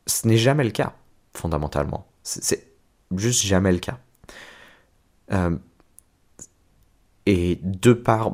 ce 0.06 0.28
n'est 0.28 0.36
jamais 0.36 0.62
le 0.62 0.70
cas, 0.70 0.94
fondamentalement. 1.34 2.06
C'est 2.22 2.68
juste 3.16 3.42
jamais 3.42 3.72
le 3.72 3.80
cas. 3.80 3.98
Euh, 5.32 5.56
et 7.26 7.58
de 7.64 7.92
par 7.92 8.30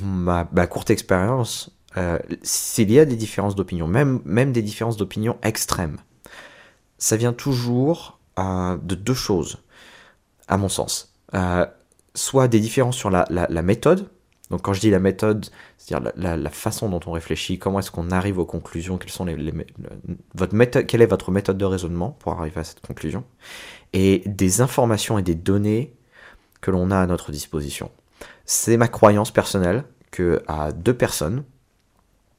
ma, 0.00 0.44
courte 0.68 0.90
expérience, 0.90 1.76
euh, 1.96 2.20
s'il 2.44 2.92
y 2.92 3.00
a 3.00 3.04
des 3.04 3.16
différences 3.16 3.56
d'opinion, 3.56 3.88
même, 3.88 4.20
même 4.24 4.52
des 4.52 4.62
différences 4.62 4.96
d'opinion 4.96 5.38
extrêmes, 5.42 5.96
ça 6.98 7.16
vient 7.16 7.32
toujours 7.32 8.20
de 8.36 8.94
deux 8.94 9.14
choses, 9.14 9.58
à 10.48 10.56
mon 10.56 10.68
sens. 10.68 11.14
Euh, 11.34 11.66
soit 12.14 12.48
des 12.48 12.60
différences 12.60 12.96
sur 12.96 13.10
la, 13.10 13.62
méthode, 13.62 14.10
donc 14.50 14.62
quand 14.62 14.74
je 14.74 14.80
dis 14.80 14.90
la 14.90 14.98
méthode, 14.98 15.46
c'est-à-dire 15.78 16.12
la, 16.16 16.50
façon 16.50 16.88
dont 16.88 17.00
on 17.06 17.12
réfléchit, 17.12 17.58
comment 17.58 17.78
est-ce 17.78 17.90
qu'on 17.90 18.10
arrive 18.10 18.38
aux 18.38 18.44
conclusions, 18.44 18.98
quelles 18.98 19.10
sont 19.10 19.26
votre 20.34 20.80
quelle 20.82 21.02
est 21.02 21.06
votre 21.06 21.30
méthode 21.30 21.56
de 21.56 21.64
raisonnement 21.64 22.10
pour 22.18 22.32
arriver 22.32 22.60
à 22.60 22.64
cette 22.64 22.80
conclusion, 22.80 23.24
et 23.92 24.22
des 24.26 24.60
informations 24.60 25.18
et 25.18 25.22
des 25.22 25.34
données 25.34 25.96
que 26.60 26.70
l'on 26.70 26.90
a 26.90 26.98
à 26.98 27.06
notre 27.06 27.32
disposition. 27.32 27.90
C'est 28.44 28.76
ma 28.76 28.88
croyance 28.88 29.30
personnelle 29.30 29.84
que 30.10 30.42
à 30.46 30.72
deux 30.72 30.94
personnes 30.94 31.44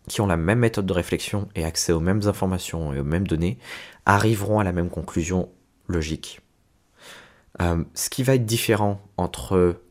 qui 0.07 0.21
ont 0.21 0.27
la 0.27 0.37
même 0.37 0.59
méthode 0.59 0.85
de 0.85 0.93
réflexion 0.93 1.47
et 1.55 1.63
accès 1.63 1.93
aux 1.93 1.99
mêmes 1.99 2.21
informations 2.27 2.93
et 2.93 2.99
aux 2.99 3.05
mêmes 3.05 3.27
données 3.27 3.57
arriveront 4.05 4.59
à 4.59 4.63
la 4.63 4.71
même 4.71 4.89
conclusion 4.89 5.49
logique. 5.87 6.41
Euh, 7.61 7.83
ce 7.93 8.09
qui 8.09 8.23
va 8.23 8.35
être 8.35 8.45
différent 8.45 9.01
entre 9.17 9.81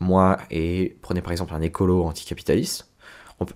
moi 0.00 0.38
et, 0.50 0.96
prenez 1.02 1.22
par 1.22 1.32
exemple 1.32 1.54
un 1.54 1.60
écolo 1.60 2.04
anticapitaliste, 2.04 2.90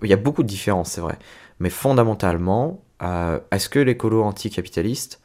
il 0.01 0.09
y 0.09 0.13
a 0.13 0.17
beaucoup 0.17 0.43
de 0.43 0.47
différences, 0.47 0.91
c'est 0.91 1.01
vrai, 1.01 1.19
mais 1.59 1.69
fondamentalement, 1.69 2.83
euh, 3.01 3.39
est-ce 3.51 3.67
que 3.67 3.79
l'écolo 3.79 4.23
anticapitaliste, 4.23 5.21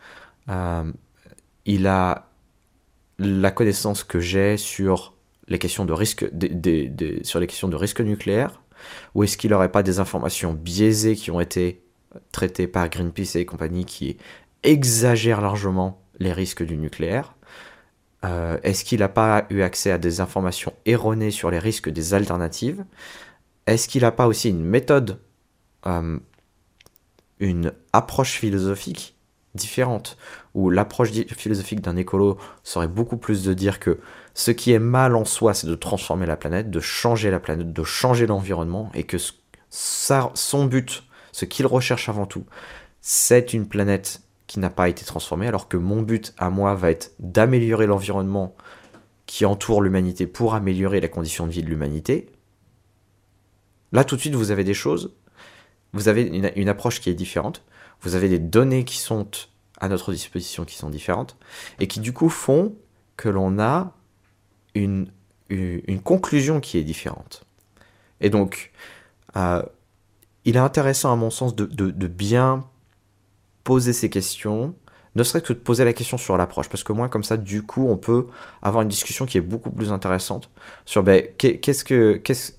euh, 0.48 0.90
il 1.64 1.86
a 1.86 2.28
la 3.18 3.50
connaissance 3.50 4.02
que 4.02 4.18
j'ai 4.18 4.56
sur 4.56 5.14
les 5.46 5.58
questions 5.58 5.84
de 5.84 5.92
risque, 5.92 6.28
sur 7.22 7.40
les 7.40 7.46
questions 7.46 7.68
de 7.68 7.76
risque 7.76 8.00
nucléaire, 8.00 8.60
ou 9.14 9.22
est-ce 9.22 9.36
qu'il 9.36 9.50
n'aurait 9.50 9.70
pas 9.70 9.82
des 9.82 10.00
informations 10.00 10.52
biaisées 10.52 11.14
qui 11.14 11.30
ont 11.30 11.40
été 11.40 11.82
traitées 12.32 12.66
par 12.66 12.88
Greenpeace 12.88 13.36
et 13.36 13.44
compagnie 13.44 13.84
qui 13.84 14.16
exagèrent 14.62 15.40
largement 15.40 16.02
les 16.18 16.32
risques 16.32 16.64
du 16.64 16.76
nucléaire. 16.76 17.34
Euh, 18.24 18.58
Est-ce 18.62 18.84
qu'il 18.84 19.00
n'a 19.00 19.08
pas 19.08 19.46
eu 19.50 19.62
accès 19.62 19.90
à 19.90 19.98
des 19.98 20.20
informations 20.20 20.72
erronées 20.86 21.30
sur 21.30 21.50
les 21.50 21.58
risques 21.58 21.88
des 21.88 22.14
alternatives? 22.14 22.84
Est-ce 23.66 23.88
qu'il 23.88 24.02
n'a 24.02 24.12
pas 24.12 24.26
aussi 24.26 24.50
une 24.50 24.64
méthode, 24.64 25.20
euh, 25.86 26.18
une 27.38 27.72
approche 27.92 28.32
philosophique 28.32 29.16
différente? 29.54 30.16
Où 30.54 30.70
l'approche 30.70 31.12
philosophique 31.12 31.80
d'un 31.80 31.96
écolo 31.96 32.38
serait 32.64 32.88
beaucoup 32.88 33.18
plus 33.18 33.44
de 33.44 33.54
dire 33.54 33.78
que 33.78 34.00
ce 34.34 34.50
qui 34.50 34.72
est 34.72 34.78
mal 34.78 35.14
en 35.14 35.24
soi, 35.24 35.54
c'est 35.54 35.66
de 35.66 35.74
transformer 35.74 36.26
la 36.26 36.36
planète, 36.36 36.70
de 36.70 36.80
changer 36.80 37.30
la 37.30 37.38
planète, 37.38 37.72
de 37.72 37.84
changer 37.84 38.26
l'environnement, 38.26 38.90
et 38.94 39.04
que 39.04 39.18
son 39.70 40.64
but, 40.64 41.04
ce 41.32 41.44
qu'il 41.44 41.66
recherche 41.66 42.08
avant 42.08 42.26
tout, 42.26 42.46
c'est 43.00 43.52
une 43.52 43.68
planète 43.68 44.22
qui 44.48 44.58
n'a 44.58 44.70
pas 44.70 44.88
été 44.88 45.04
transformé, 45.04 45.46
alors 45.46 45.68
que 45.68 45.76
mon 45.76 46.02
but 46.02 46.34
à 46.38 46.50
moi 46.50 46.74
va 46.74 46.90
être 46.90 47.12
d'améliorer 47.20 47.86
l'environnement 47.86 48.56
qui 49.26 49.44
entoure 49.44 49.82
l'humanité 49.82 50.26
pour 50.26 50.54
améliorer 50.54 51.00
la 51.00 51.08
condition 51.08 51.46
de 51.46 51.52
vie 51.52 51.62
de 51.62 51.68
l'humanité. 51.68 52.30
Là, 53.92 54.02
tout 54.02 54.16
de 54.16 54.20
suite, 54.20 54.34
vous 54.34 54.50
avez 54.50 54.64
des 54.64 54.74
choses, 54.74 55.14
vous 55.92 56.08
avez 56.08 56.22
une, 56.22 56.68
approche 56.68 57.00
qui 57.00 57.10
est 57.10 57.14
différente. 57.14 57.62
vous 58.00 58.14
avez 58.14 58.28
des 58.28 58.38
données 58.38 58.84
qui 58.84 58.98
sont 58.98 59.28
à 59.80 59.88
notre 59.88 60.12
disposition 60.12 60.64
qui 60.64 60.76
sont 60.76 60.90
différentes, 60.90 61.36
et 61.78 61.86
qui 61.86 62.00
du 62.00 62.12
coup 62.12 62.28
font 62.28 62.74
que 63.16 63.28
l'on 63.28 63.60
a 63.60 63.94
une, 64.74 65.10
une, 65.50 66.00
conclusion 66.00 66.60
qui 66.60 66.78
est 66.78 66.82
différente. 66.82 67.44
Et 68.20 68.30
donc, 68.30 68.72
euh, 69.36 69.62
il 70.44 70.56
est 70.56 70.60
intéressant 70.60 71.12
à 71.12 71.16
mon 71.16 71.30
sens 71.30 71.54
de, 71.54 71.66
de, 71.66 72.06
bien 72.06 72.64
poser 73.68 73.92
ces 73.92 74.08
questions, 74.08 74.74
ne 75.14 75.22
serait-ce 75.22 75.44
que 75.44 75.52
de 75.52 75.58
poser 75.58 75.84
la 75.84 75.92
question 75.92 76.16
sur 76.16 76.38
l'approche, 76.38 76.70
parce 76.70 76.82
que 76.84 76.94
moi, 76.94 77.10
comme 77.10 77.22
ça, 77.22 77.36
du 77.36 77.60
coup, 77.62 77.86
on 77.86 77.98
peut 77.98 78.26
avoir 78.62 78.80
une 78.80 78.88
discussion 78.88 79.26
qui 79.26 79.36
est 79.36 79.42
beaucoup 79.42 79.70
plus 79.70 79.92
intéressante 79.92 80.48
sur 80.86 81.02
ben, 81.02 81.22
qu'est-ce 81.36 81.84
que 81.84 82.14
qu'est-ce 82.16 82.52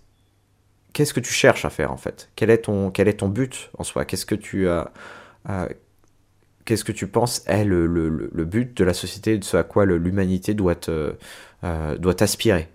qu'est-ce 0.93 1.15
que 1.15 1.19
tu 1.19 1.33
cherches 1.33 1.65
à 1.65 1.71
faire 1.71 1.91
en 1.91 1.97
fait? 1.97 2.29
Quel 2.35 2.51
est 2.51 2.59
ton 2.59 2.91
quel 2.91 3.07
est 3.07 3.21
ton 3.21 3.27
but 3.27 3.71
en 3.79 3.83
soi? 3.83 4.05
Qu'est-ce 4.05 4.27
que 4.27 4.35
tu 4.35 4.67
euh, 4.67 4.83
qu'est-ce 6.65 6.83
que 6.83 6.91
tu 6.91 7.07
penses 7.07 7.41
est 7.47 7.65
le, 7.65 7.87
le, 7.87 8.09
le, 8.31 8.45
but 8.45 8.77
de 8.77 8.83
la 8.83 8.93
société, 8.93 9.39
de 9.39 9.43
ce 9.43 9.57
à 9.57 9.63
quoi 9.63 9.87
l'humanité 9.87 10.53
doit, 10.53 10.87
euh, 10.89 11.97
doit 11.97 12.21
aspirer? 12.21 12.69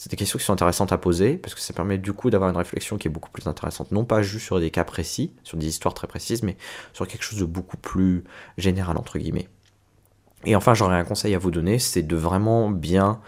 C'est 0.00 0.10
des 0.10 0.16
questions 0.16 0.38
qui 0.38 0.46
sont 0.46 0.54
intéressantes 0.54 0.92
à 0.92 0.96
poser, 0.96 1.36
parce 1.36 1.54
que 1.54 1.60
ça 1.60 1.74
permet 1.74 1.98
du 1.98 2.14
coup 2.14 2.30
d'avoir 2.30 2.48
une 2.48 2.56
réflexion 2.56 2.96
qui 2.96 3.06
est 3.06 3.10
beaucoup 3.10 3.28
plus 3.28 3.46
intéressante, 3.46 3.92
non 3.92 4.06
pas 4.06 4.22
juste 4.22 4.46
sur 4.46 4.58
des 4.58 4.70
cas 4.70 4.82
précis, 4.82 5.30
sur 5.44 5.58
des 5.58 5.66
histoires 5.66 5.92
très 5.92 6.06
précises, 6.06 6.42
mais 6.42 6.56
sur 6.94 7.06
quelque 7.06 7.22
chose 7.22 7.38
de 7.38 7.44
beaucoup 7.44 7.76
plus 7.76 8.24
général, 8.56 8.96
entre 8.96 9.18
guillemets. 9.18 9.50
Et 10.46 10.56
enfin, 10.56 10.72
j'aurais 10.72 10.96
un 10.96 11.04
conseil 11.04 11.34
à 11.34 11.38
vous 11.38 11.50
donner, 11.50 11.78
c'est 11.78 12.02
de 12.02 12.16
vraiment 12.16 12.70
bien, 12.70 13.20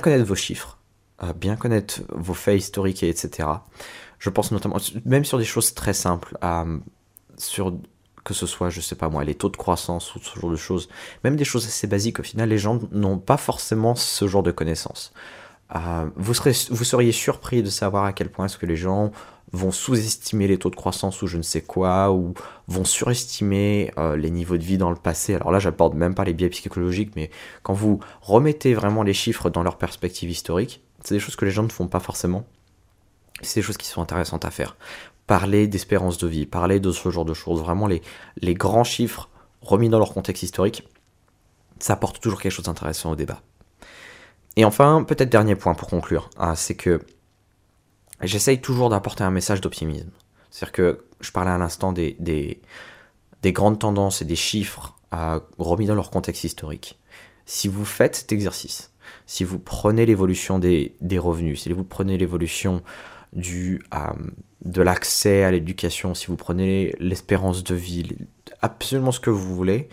connaître 0.00 0.24
vos 0.24 0.36
chiffres, 0.36 0.78
euh, 1.24 1.32
bien 1.32 1.56
connaître 1.56 2.02
vos 2.10 2.34
faits 2.34 2.56
historiques, 2.56 3.02
etc. 3.02 3.48
Je 4.20 4.30
pense 4.30 4.52
notamment, 4.52 4.76
même 5.04 5.24
sur 5.24 5.38
des 5.38 5.44
choses 5.44 5.74
très 5.74 5.92
simples, 5.92 6.38
que 8.22 8.32
ce 8.32 8.46
soit, 8.46 8.70
je 8.70 8.80
sais 8.80 8.94
pas 8.94 9.08
moi, 9.08 9.24
les 9.24 9.34
taux 9.34 9.48
de 9.48 9.56
croissance 9.56 10.14
ou 10.14 10.20
ce 10.20 10.38
genre 10.38 10.52
de 10.52 10.56
choses, 10.56 10.88
même 11.24 11.34
des 11.34 11.44
choses 11.44 11.66
assez 11.66 11.88
basiques, 11.88 12.20
au 12.20 12.22
final, 12.22 12.48
les 12.48 12.58
gens 12.58 12.78
n'ont 12.92 13.18
pas 13.18 13.36
forcément 13.36 13.96
ce 13.96 14.28
genre 14.28 14.44
de 14.44 14.52
connaissances. 14.52 15.12
Euh, 15.74 16.08
vous, 16.16 16.34
vous 16.70 16.84
seriez 16.84 17.12
surpris 17.12 17.62
de 17.62 17.70
savoir 17.70 18.04
à 18.04 18.12
quel 18.12 18.30
point 18.30 18.46
est-ce 18.46 18.58
que 18.58 18.66
les 18.66 18.76
gens 18.76 19.12
vont 19.52 19.72
sous-estimer 19.72 20.46
les 20.46 20.58
taux 20.58 20.70
de 20.70 20.76
croissance 20.76 21.22
ou 21.22 21.26
je 21.26 21.36
ne 21.36 21.42
sais 21.42 21.60
quoi, 21.60 22.12
ou 22.12 22.34
vont 22.68 22.84
surestimer 22.84 23.92
euh, 23.98 24.16
les 24.16 24.30
niveaux 24.30 24.56
de 24.56 24.62
vie 24.62 24.78
dans 24.78 24.90
le 24.90 24.96
passé. 24.96 25.34
Alors 25.34 25.50
là, 25.50 25.58
j'apporte 25.58 25.94
même 25.94 26.14
pas 26.14 26.24
les 26.24 26.34
biais 26.34 26.48
psychologiques, 26.50 27.12
mais 27.16 27.30
quand 27.62 27.74
vous 27.74 28.00
remettez 28.20 28.74
vraiment 28.74 29.02
les 29.02 29.14
chiffres 29.14 29.50
dans 29.50 29.62
leur 29.62 29.76
perspective 29.76 30.30
historique, 30.30 30.82
c'est 31.02 31.14
des 31.14 31.20
choses 31.20 31.36
que 31.36 31.44
les 31.44 31.50
gens 31.50 31.64
ne 31.64 31.68
font 31.68 31.88
pas 31.88 32.00
forcément. 32.00 32.44
C'est 33.42 33.60
des 33.60 33.66
choses 33.66 33.76
qui 33.76 33.88
sont 33.88 34.02
intéressantes 34.02 34.44
à 34.44 34.50
faire 34.50 34.76
parler 35.26 35.68
d'espérance 35.68 36.18
de 36.18 36.26
vie, 36.26 36.46
parler 36.46 36.80
de 36.80 36.90
ce 36.90 37.08
genre 37.10 37.24
de 37.24 37.34
choses, 37.34 37.60
vraiment 37.60 37.86
les, 37.86 38.02
les 38.36 38.54
grands 38.54 38.84
chiffres 38.84 39.30
remis 39.62 39.88
dans 39.88 39.98
leur 39.98 40.12
contexte 40.12 40.42
historique, 40.42 40.88
ça 41.78 41.94
apporte 41.94 42.20
toujours 42.20 42.40
quelque 42.40 42.52
chose 42.52 42.64
d'intéressant 42.64 43.12
au 43.12 43.16
débat. 43.16 43.40
Et 44.56 44.64
enfin, 44.64 45.04
peut-être 45.04 45.30
dernier 45.30 45.54
point 45.54 45.74
pour 45.74 45.88
conclure, 45.88 46.30
hein, 46.36 46.54
c'est 46.54 46.74
que 46.74 47.00
j'essaye 48.22 48.60
toujours 48.60 48.90
d'apporter 48.90 49.24
un 49.24 49.30
message 49.30 49.60
d'optimisme. 49.60 50.10
C'est-à-dire 50.50 50.72
que 50.72 51.04
je 51.20 51.30
parlais 51.30 51.50
à 51.50 51.58
l'instant 51.58 51.92
des, 51.92 52.16
des, 52.18 53.52
grandes 53.52 53.78
tendances 53.78 54.22
et 54.22 54.24
des 54.24 54.36
chiffres 54.36 54.96
remis 55.58 55.86
dans 55.86 55.94
leur 55.94 56.10
contexte 56.10 56.44
historique. 56.44 56.98
Si 57.46 57.68
vous 57.68 57.84
faites 57.84 58.16
cet 58.16 58.32
exercice, 58.32 58.92
si 59.26 59.44
vous 59.44 59.58
prenez 59.58 60.06
l'évolution 60.06 60.58
des, 60.58 60.96
revenus, 61.18 61.62
si 61.62 61.72
vous 61.72 61.84
prenez 61.84 62.18
l'évolution 62.18 62.82
du, 63.32 63.82
de 64.64 64.82
l'accès 64.82 65.44
à 65.44 65.50
l'éducation, 65.50 66.14
si 66.14 66.26
vous 66.26 66.36
prenez 66.36 66.94
l'espérance 66.98 67.64
de 67.64 67.74
vie, 67.74 68.08
absolument 68.60 69.12
ce 69.12 69.20
que 69.20 69.30
vous 69.30 69.54
voulez, 69.54 69.88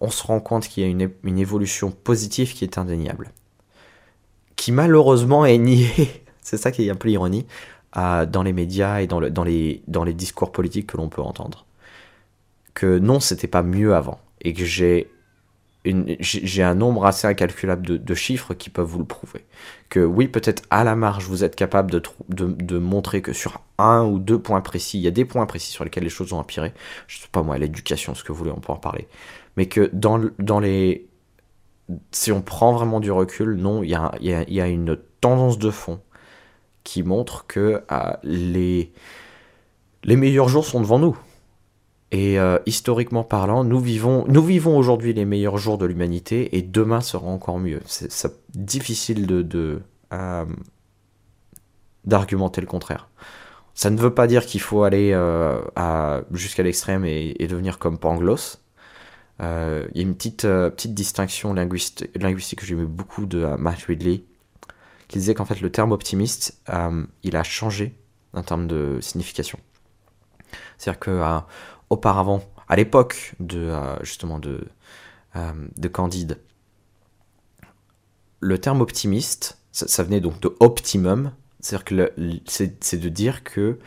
on 0.00 0.10
se 0.10 0.24
rend 0.24 0.40
compte 0.40 0.66
qu'il 0.66 0.82
y 0.82 0.86
a 0.86 0.88
une, 0.88 1.38
évolution 1.38 1.90
positive 1.90 2.54
qui 2.54 2.64
est 2.64 2.78
indéniable. 2.78 3.32
Qui 4.60 4.72
malheureusement 4.72 5.46
est 5.46 5.56
niée, 5.56 6.22
c'est 6.42 6.58
ça 6.58 6.70
qui 6.70 6.86
est 6.86 6.90
un 6.90 6.94
peu 6.94 7.08
l'ironie, 7.08 7.46
dans 7.94 8.42
les 8.44 8.52
médias 8.52 9.00
et 9.00 9.06
dans, 9.06 9.18
le, 9.18 9.30
dans, 9.30 9.42
les, 9.42 9.82
dans 9.88 10.04
les 10.04 10.12
discours 10.12 10.52
politiques 10.52 10.88
que 10.88 10.98
l'on 10.98 11.08
peut 11.08 11.22
entendre. 11.22 11.64
Que 12.74 12.98
non, 12.98 13.20
c'était 13.20 13.46
pas 13.46 13.62
mieux 13.62 13.94
avant. 13.94 14.20
Et 14.42 14.52
que 14.52 14.66
j'ai 14.66 15.10
j'ai 15.86 16.62
un 16.62 16.74
nombre 16.74 17.06
assez 17.06 17.26
incalculable 17.26 18.04
de, 18.04 18.14
chiffres 18.14 18.52
qui 18.52 18.68
peuvent 18.68 18.86
vous 18.86 18.98
le 18.98 19.06
prouver. 19.06 19.46
Que 19.88 20.00
oui, 20.00 20.28
peut-être 20.28 20.62
à 20.68 20.84
la 20.84 20.94
marge, 20.94 21.24
vous 21.24 21.42
êtes 21.42 21.56
capable 21.56 21.90
de, 21.90 22.02
de, 22.28 22.78
montrer 22.78 23.22
que 23.22 23.32
sur 23.32 23.62
un 23.78 24.04
ou 24.04 24.18
deux 24.18 24.38
points 24.38 24.60
précis, 24.60 24.98
il 24.98 25.02
y 25.04 25.08
a 25.08 25.10
des 25.10 25.24
points 25.24 25.46
précis 25.46 25.72
sur 25.72 25.84
lesquels 25.84 26.04
les 26.04 26.10
choses 26.10 26.34
ont 26.34 26.38
empiré. 26.38 26.74
Je 27.06 27.18
sais 27.18 27.28
pas 27.32 27.42
moi, 27.42 27.56
l'éducation, 27.56 28.14
ce 28.14 28.22
que 28.22 28.30
vous 28.30 28.38
voulez, 28.40 28.52
on 28.54 28.60
peut 28.60 28.74
en 28.74 28.76
parler. 28.76 29.08
Mais 29.56 29.64
que 29.64 29.88
dans, 29.94 30.20
dans 30.38 30.60
les. 30.60 31.08
Si 32.10 32.32
on 32.32 32.42
prend 32.42 32.72
vraiment 32.72 33.00
du 33.00 33.10
recul, 33.10 33.54
non, 33.56 33.82
il 33.82 33.90
y 33.90 34.60
a, 34.60 34.68
une 34.68 34.98
tendance 35.20 35.58
de 35.58 35.70
fond 35.70 36.00
qui 36.84 37.02
montre 37.02 37.46
que 37.46 37.82
euh, 37.90 38.12
les, 38.22 38.92
meilleurs 40.04 40.48
jours 40.48 40.64
sont 40.64 40.80
devant 40.80 40.98
nous. 40.98 41.16
Et 42.12 42.40
euh, 42.40 42.58
historiquement 42.66 43.22
parlant, 43.22 43.62
nous 43.62 43.80
vivons, 43.80 44.26
aujourd'hui 44.76 45.12
les 45.12 45.24
meilleurs 45.24 45.58
jours 45.58 45.78
de 45.78 45.86
l'humanité 45.86 46.56
et 46.56 46.62
demain 46.62 47.00
sera 47.00 47.26
encore 47.26 47.58
mieux. 47.58 47.80
C'est 47.86 48.32
difficile 48.54 49.26
euh, 50.12 50.46
d'argumenter 52.04 52.60
le 52.60 52.66
contraire. 52.66 53.08
Ça 53.74 53.90
ne 53.90 53.98
veut 53.98 54.12
pas 54.12 54.26
dire 54.26 54.44
qu'il 54.44 54.60
faut 54.60 54.82
aller 54.82 55.16
jusqu'à 56.32 56.62
l'extrême 56.64 57.04
et, 57.04 57.46
devenir 57.48 57.78
comme 57.78 57.98
Pangloss. 57.98 58.60
Il 59.40 59.96
y 59.96 60.00
a 60.00 60.02
une 60.02 60.14
petite, 60.14 60.42
petite 60.42 60.94
distinction 60.94 61.54
linguiste, 61.54 62.08
linguistique 62.14 62.60
que 62.60 62.66
j'aimais 62.66 62.84
beaucoup 62.84 63.24
de 63.24 63.44
Matt 63.56 63.82
Ridley, 63.84 64.24
qui 65.08 65.18
disait 65.18 65.34
qu'en 65.34 65.46
fait 65.46 65.60
le 65.60 65.72
terme 65.72 65.92
optimiste, 65.92 66.60
il 67.22 67.36
a 67.36 67.42
changé 67.42 67.98
en 68.34 68.42
termes 68.42 68.66
de 68.66 68.98
signification. 69.00 69.58
C'est-à-dire 70.76 71.00
que 71.00 71.40
auparavant, 71.90 72.42
à 72.70 72.76
l'époque 72.76 73.34
de 73.40 73.58
euh, 73.58 73.96
justement 74.02 74.38
de, 74.38 74.64
euh, 75.36 75.52
de 75.76 75.88
Candide, 75.88 76.38
le 78.38 78.58
terme 78.58 78.80
optimiste, 78.80 79.58
ça, 79.72 80.02
venait 80.02 80.20
donc 80.20 80.40
de 80.40 80.54
optimum, 80.60 81.32
c'est-à-dire 81.58 81.84
que 81.84 82.40
c'est 82.46 82.96
de 82.96 83.08
dire 83.08 83.44
que 83.44 83.78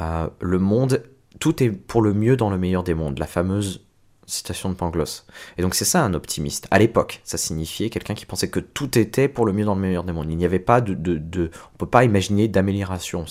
euh, 0.00 0.28
le 0.40 0.58
monde, 0.58 1.02
tout 1.38 1.62
est 1.62 1.70
pour 1.70 2.02
le 2.02 2.14
mieux 2.14 2.36
dans 2.36 2.50
le 2.50 2.58
meilleur 2.58 2.82
des 2.82 2.94
mondes, 2.94 3.18
la 3.18 3.26
fameuse 3.26 3.86
citation 4.32 4.70
de 4.70 4.74
Pangloss. 4.74 5.26
Et 5.58 5.62
donc 5.62 5.74
c'est 5.74 5.84
ça 5.84 6.02
un 6.02 6.14
optimiste. 6.14 6.66
À 6.70 6.78
l'époque, 6.78 7.20
ça 7.24 7.36
signifiait 7.36 7.90
quelqu'un 7.90 8.14
qui 8.14 8.26
pensait 8.26 8.48
que 8.48 8.60
tout 8.60 8.98
était 8.98 9.28
pour 9.28 9.46
le 9.46 9.52
mieux 9.52 9.64
dans 9.64 9.74
le 9.74 9.80
meilleur 9.80 10.04
des 10.04 10.12
mondes. 10.12 10.30
Il 10.30 10.36
n'y 10.36 10.44
avait 10.44 10.58
pas 10.58 10.80
de, 10.80 11.50
on 11.74 11.76
peut 11.76 11.86
pas 11.86 12.04
imaginer 12.04 12.48
d'amélioration. 12.48 13.24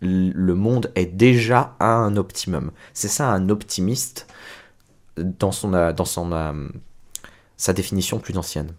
Le 0.00 0.54
monde 0.54 0.92
est 0.94 1.06
déjà 1.06 1.74
à 1.80 1.94
un 1.94 2.16
optimum. 2.16 2.70
C'est 2.94 3.08
ça 3.08 3.30
un 3.30 3.48
optimiste 3.48 4.26
dans 5.16 5.52
son 5.52 5.70
dans 5.70 6.04
son 6.04 6.32
euh, 6.32 6.68
sa 7.56 7.72
définition 7.72 8.18
plus 8.18 8.36
ancienne. 8.36 8.72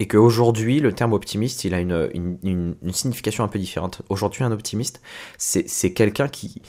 Et 0.00 0.08
qu'aujourd'hui, 0.08 0.80
le 0.80 0.92
terme 0.92 1.12
optimiste, 1.12 1.64
il 1.64 1.72
a 1.72 1.78
une, 1.78 2.10
une, 2.42 2.74
une 2.82 2.92
signification 2.92 3.44
un 3.44 3.48
peu 3.48 3.60
différente. 3.60 4.02
Aujourd'hui, 4.08 4.42
un 4.42 4.50
optimiste, 4.50 5.00
c'est 5.38 5.92
quelqu'un 5.92 6.26
qui 6.26 6.60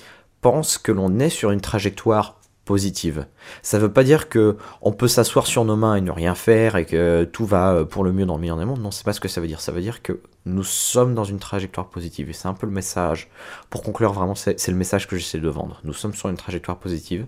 pense 0.42 0.78
que 0.78 0.92
l'on 0.92 1.18
est 1.18 1.32
sur 1.32 1.50
une 1.50 1.62
trajectoire 1.62 2.40
positive. 2.66 3.28
Ça 3.62 3.80
veut 3.80 3.92
pas 3.92 4.04
dire 4.04 4.28
que 4.28 4.58
on 4.82 4.92
peut 4.92 5.08
s'asseoir 5.08 5.46
sur 5.46 5.64
nos 5.64 5.76
mains 5.76 5.96
et 5.96 6.02
ne 6.02 6.12
rien 6.12 6.36
faire 6.36 6.76
et 6.76 6.86
que 6.86 7.24
tout 7.24 7.46
va 7.46 7.74
euh, 7.74 7.86
pour 7.86 8.04
le 8.04 8.12
mieux 8.12 8.26
dans 8.26 8.36
le 8.36 8.42
meilleur 8.42 8.58
des 8.58 8.66
mondes. 8.66 8.82
Non, 8.82 8.92
c'est 8.92 9.06
pas 9.06 9.14
ce 9.14 9.20
que 9.20 9.28
ça 9.28 9.40
veut 9.40 9.48
dire. 9.48 9.62
Ça 9.62 9.72
veut 9.72 9.82
dire 9.82 10.02
que 10.02 10.20
nous 10.46 10.64
sommes 10.64 11.14
dans 11.14 11.24
une 11.24 11.40
trajectoire 11.40 11.88
positive. 11.90 12.30
Et 12.30 12.34
c'est 12.34 12.48
un 12.48 12.54
peu 12.54 12.66
le 12.66 12.74
message. 12.74 13.30
Pour 13.70 13.84
conclure 13.84 14.12
vraiment, 14.14 14.36
c'est 14.36 14.68
le 14.68 14.76
message 14.76 15.08
que 15.08 15.16
j'essaie 15.16 15.40
de 15.40 15.50
vendre. 15.50 15.80
Nous 15.84 15.94
sommes 15.94 16.14
sur 16.14 16.30
une 16.30 16.38
trajectoire 16.38 16.78
positive. 16.78 17.28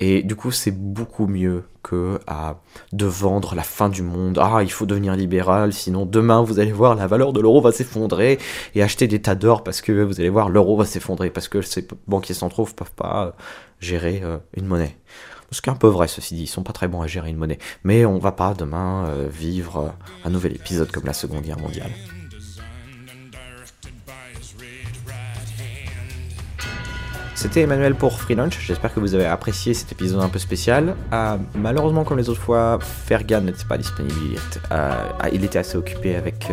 Et 0.00 0.22
du 0.22 0.34
coup, 0.34 0.50
c'est 0.50 0.70
beaucoup 0.70 1.26
mieux 1.26 1.64
que 1.82 2.18
de 2.92 3.06
vendre 3.06 3.54
la 3.54 3.62
fin 3.62 3.90
du 3.90 4.02
monde. 4.02 4.38
Ah, 4.40 4.62
il 4.62 4.72
faut 4.72 4.86
devenir 4.86 5.14
libéral, 5.14 5.74
sinon 5.74 6.06
demain, 6.06 6.42
vous 6.42 6.58
allez 6.58 6.72
voir, 6.72 6.94
la 6.94 7.06
valeur 7.06 7.32
de 7.34 7.40
l'euro 7.40 7.60
va 7.60 7.70
s'effondrer 7.70 8.38
et 8.74 8.82
acheter 8.82 9.06
des 9.06 9.20
tas 9.20 9.34
d'or 9.34 9.62
parce 9.62 9.82
que 9.82 10.02
vous 10.02 10.18
allez 10.18 10.30
voir, 10.30 10.48
l'euro 10.48 10.76
va 10.76 10.86
s'effondrer 10.86 11.28
parce 11.30 11.48
que 11.48 11.60
ces 11.60 11.86
banquiers 12.06 12.34
centraux 12.34 12.66
ne 12.66 12.72
peuvent 12.72 12.94
pas 12.94 13.36
gérer 13.78 14.22
euh, 14.24 14.38
une 14.56 14.66
monnaie. 14.66 14.96
Ce 15.52 15.60
qui 15.60 15.68
est 15.68 15.72
un 15.72 15.76
peu 15.76 15.88
vrai, 15.88 16.08
ceci 16.08 16.34
dit, 16.34 16.42
ils 16.44 16.46
sont 16.46 16.62
pas 16.62 16.72
très 16.72 16.88
bons 16.88 17.02
à 17.02 17.06
gérer 17.06 17.30
une 17.30 17.36
monnaie. 17.36 17.58
Mais 17.84 18.06
on 18.06 18.18
va 18.18 18.32
pas 18.32 18.54
demain 18.54 19.06
euh, 19.06 19.28
vivre 19.30 19.76
euh, 19.78 19.88
un 20.24 20.30
nouvel 20.30 20.54
épisode 20.54 20.90
comme 20.90 21.06
la 21.06 21.12
Seconde 21.12 21.42
Guerre 21.42 21.58
mondiale. 21.58 21.90
C'était 27.40 27.62
Emmanuel 27.62 27.94
pour 27.94 28.20
Free 28.20 28.34
Lunch. 28.34 28.58
J'espère 28.60 28.92
que 28.92 29.00
vous 29.00 29.14
avez 29.14 29.24
apprécié 29.24 29.72
cet 29.72 29.90
épisode 29.92 30.20
un 30.20 30.28
peu 30.28 30.38
spécial. 30.38 30.94
malheureusement, 31.54 32.04
comme 32.04 32.18
les 32.18 32.28
autres 32.28 32.42
fois, 32.42 32.78
Fergan 32.82 33.40
n'était 33.40 33.64
pas 33.64 33.78
disponible. 33.78 34.14
il 35.32 35.42
était 35.42 35.58
assez 35.58 35.78
occupé 35.78 36.16
avec 36.16 36.48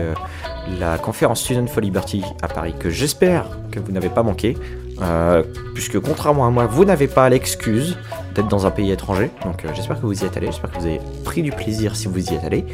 la 0.80 0.98
conférence 0.98 1.42
Student 1.42 1.68
for 1.68 1.82
Liberty 1.82 2.24
à 2.42 2.48
Paris, 2.48 2.74
que 2.80 2.90
j'espère 2.90 3.50
que 3.70 3.82
vous 3.82 3.92
n'avez 3.92 4.08
pas 4.08 4.24
manqué. 4.24 4.56
Euh, 5.02 5.44
puisque 5.76 6.00
contrairement 6.00 6.48
à 6.48 6.50
moi, 6.50 6.66
vous 6.68 6.86
n'avez 6.86 7.08
pas 7.08 7.30
l'excuse 7.30 7.98
peut-être 8.34 8.48
dans 8.48 8.66
un 8.66 8.72
pays 8.72 8.90
étranger. 8.90 9.30
Donc 9.44 9.66
j'espère 9.76 10.00
que 10.00 10.06
vous 10.06 10.24
y 10.24 10.26
êtes 10.26 10.38
allé, 10.38 10.48
j'espère 10.48 10.72
que 10.72 10.80
vous 10.80 10.86
avez 10.86 11.02
pris 11.26 11.44
du 11.44 11.52
plaisir 11.52 11.98
si 11.98 12.08
vous 12.08 12.32
y 12.32 12.34
êtes 12.34 12.46
allé. 12.46 12.66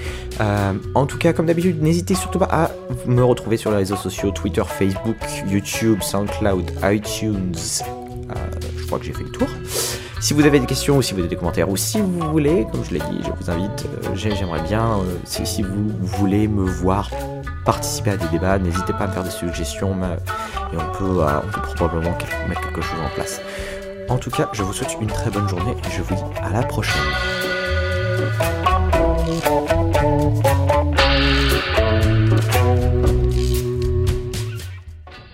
en 0.93 1.08
tout 1.08 1.17
cas, 1.17 1.34
comme 1.34 1.47
d'habitude, 1.47 1.82
n'hésitez 1.82 2.13
surtout 2.13 2.38
pas 2.38 2.49
à 2.52 2.69
me 3.08 3.23
retrouver 3.23 3.58
sur 3.58 3.71
les 3.71 3.78
réseaux 3.78 3.95
sociaux, 3.95 4.30
Twitter, 4.30 4.63
Facebook, 4.67 5.17
YouTube, 5.47 6.04
SoundCloud, 6.04 6.71
iTunes. 6.84 7.56
Crois 8.93 8.99
que 8.99 9.06
j'ai 9.06 9.13
fait 9.13 9.23
le 9.23 9.32
tour. 9.32 9.47
Si 10.19 10.34
vous 10.34 10.45
avez 10.45 10.60
des 10.60 10.67
questions 10.67 10.97
ou 10.97 11.01
si 11.01 11.13
vous 11.13 11.19
avez 11.19 11.27
des 11.27 11.36
commentaires 11.36 11.69
ou 11.69 11.77
si 11.77 11.99
vous 11.99 12.19
voulez, 12.32 12.67
comme 12.71 12.84
je 12.86 12.91
l'ai 12.91 12.99
dit, 12.99 13.21
je 13.23 13.32
vous 13.32 13.49
invite, 13.49 13.88
j'aimerais 14.13 14.62
bien, 14.62 14.99
si, 15.25 15.63
vous 15.63 15.89
voulez 15.99 16.47
me 16.47 16.63
voir 16.63 17.10
participer 17.65 18.12
à 18.12 18.17
des 18.17 18.27
débats, 18.27 18.60
n'hésitez 18.60 18.93
pas 18.93 19.06
à 19.06 19.08
me 19.08 19.13
faire 19.13 19.23
des 19.23 19.32
suggestions 19.32 19.95
et 20.71 20.77
on 20.77 20.97
peut, 20.97 21.23
on 21.23 21.51
peut 21.51 21.75
probablement 21.75 22.15
mettre 22.47 22.62
quelque 22.62 22.82
chose 22.82 22.99
en 23.03 23.10
place. 23.15 23.41
En 24.10 24.17
tout 24.17 24.29
cas, 24.29 24.49
je 24.53 24.62
vous 24.62 24.73
souhaite 24.73 24.95
une 25.01 25.08
très 25.08 25.32
bonne 25.32 25.49
journée 25.49 25.71
et 25.71 25.91
je 25.91 26.01
vous 26.03 26.13
dis 26.13 26.21
à 26.43 26.51
la 26.51 26.62
prochaine. 26.62 27.01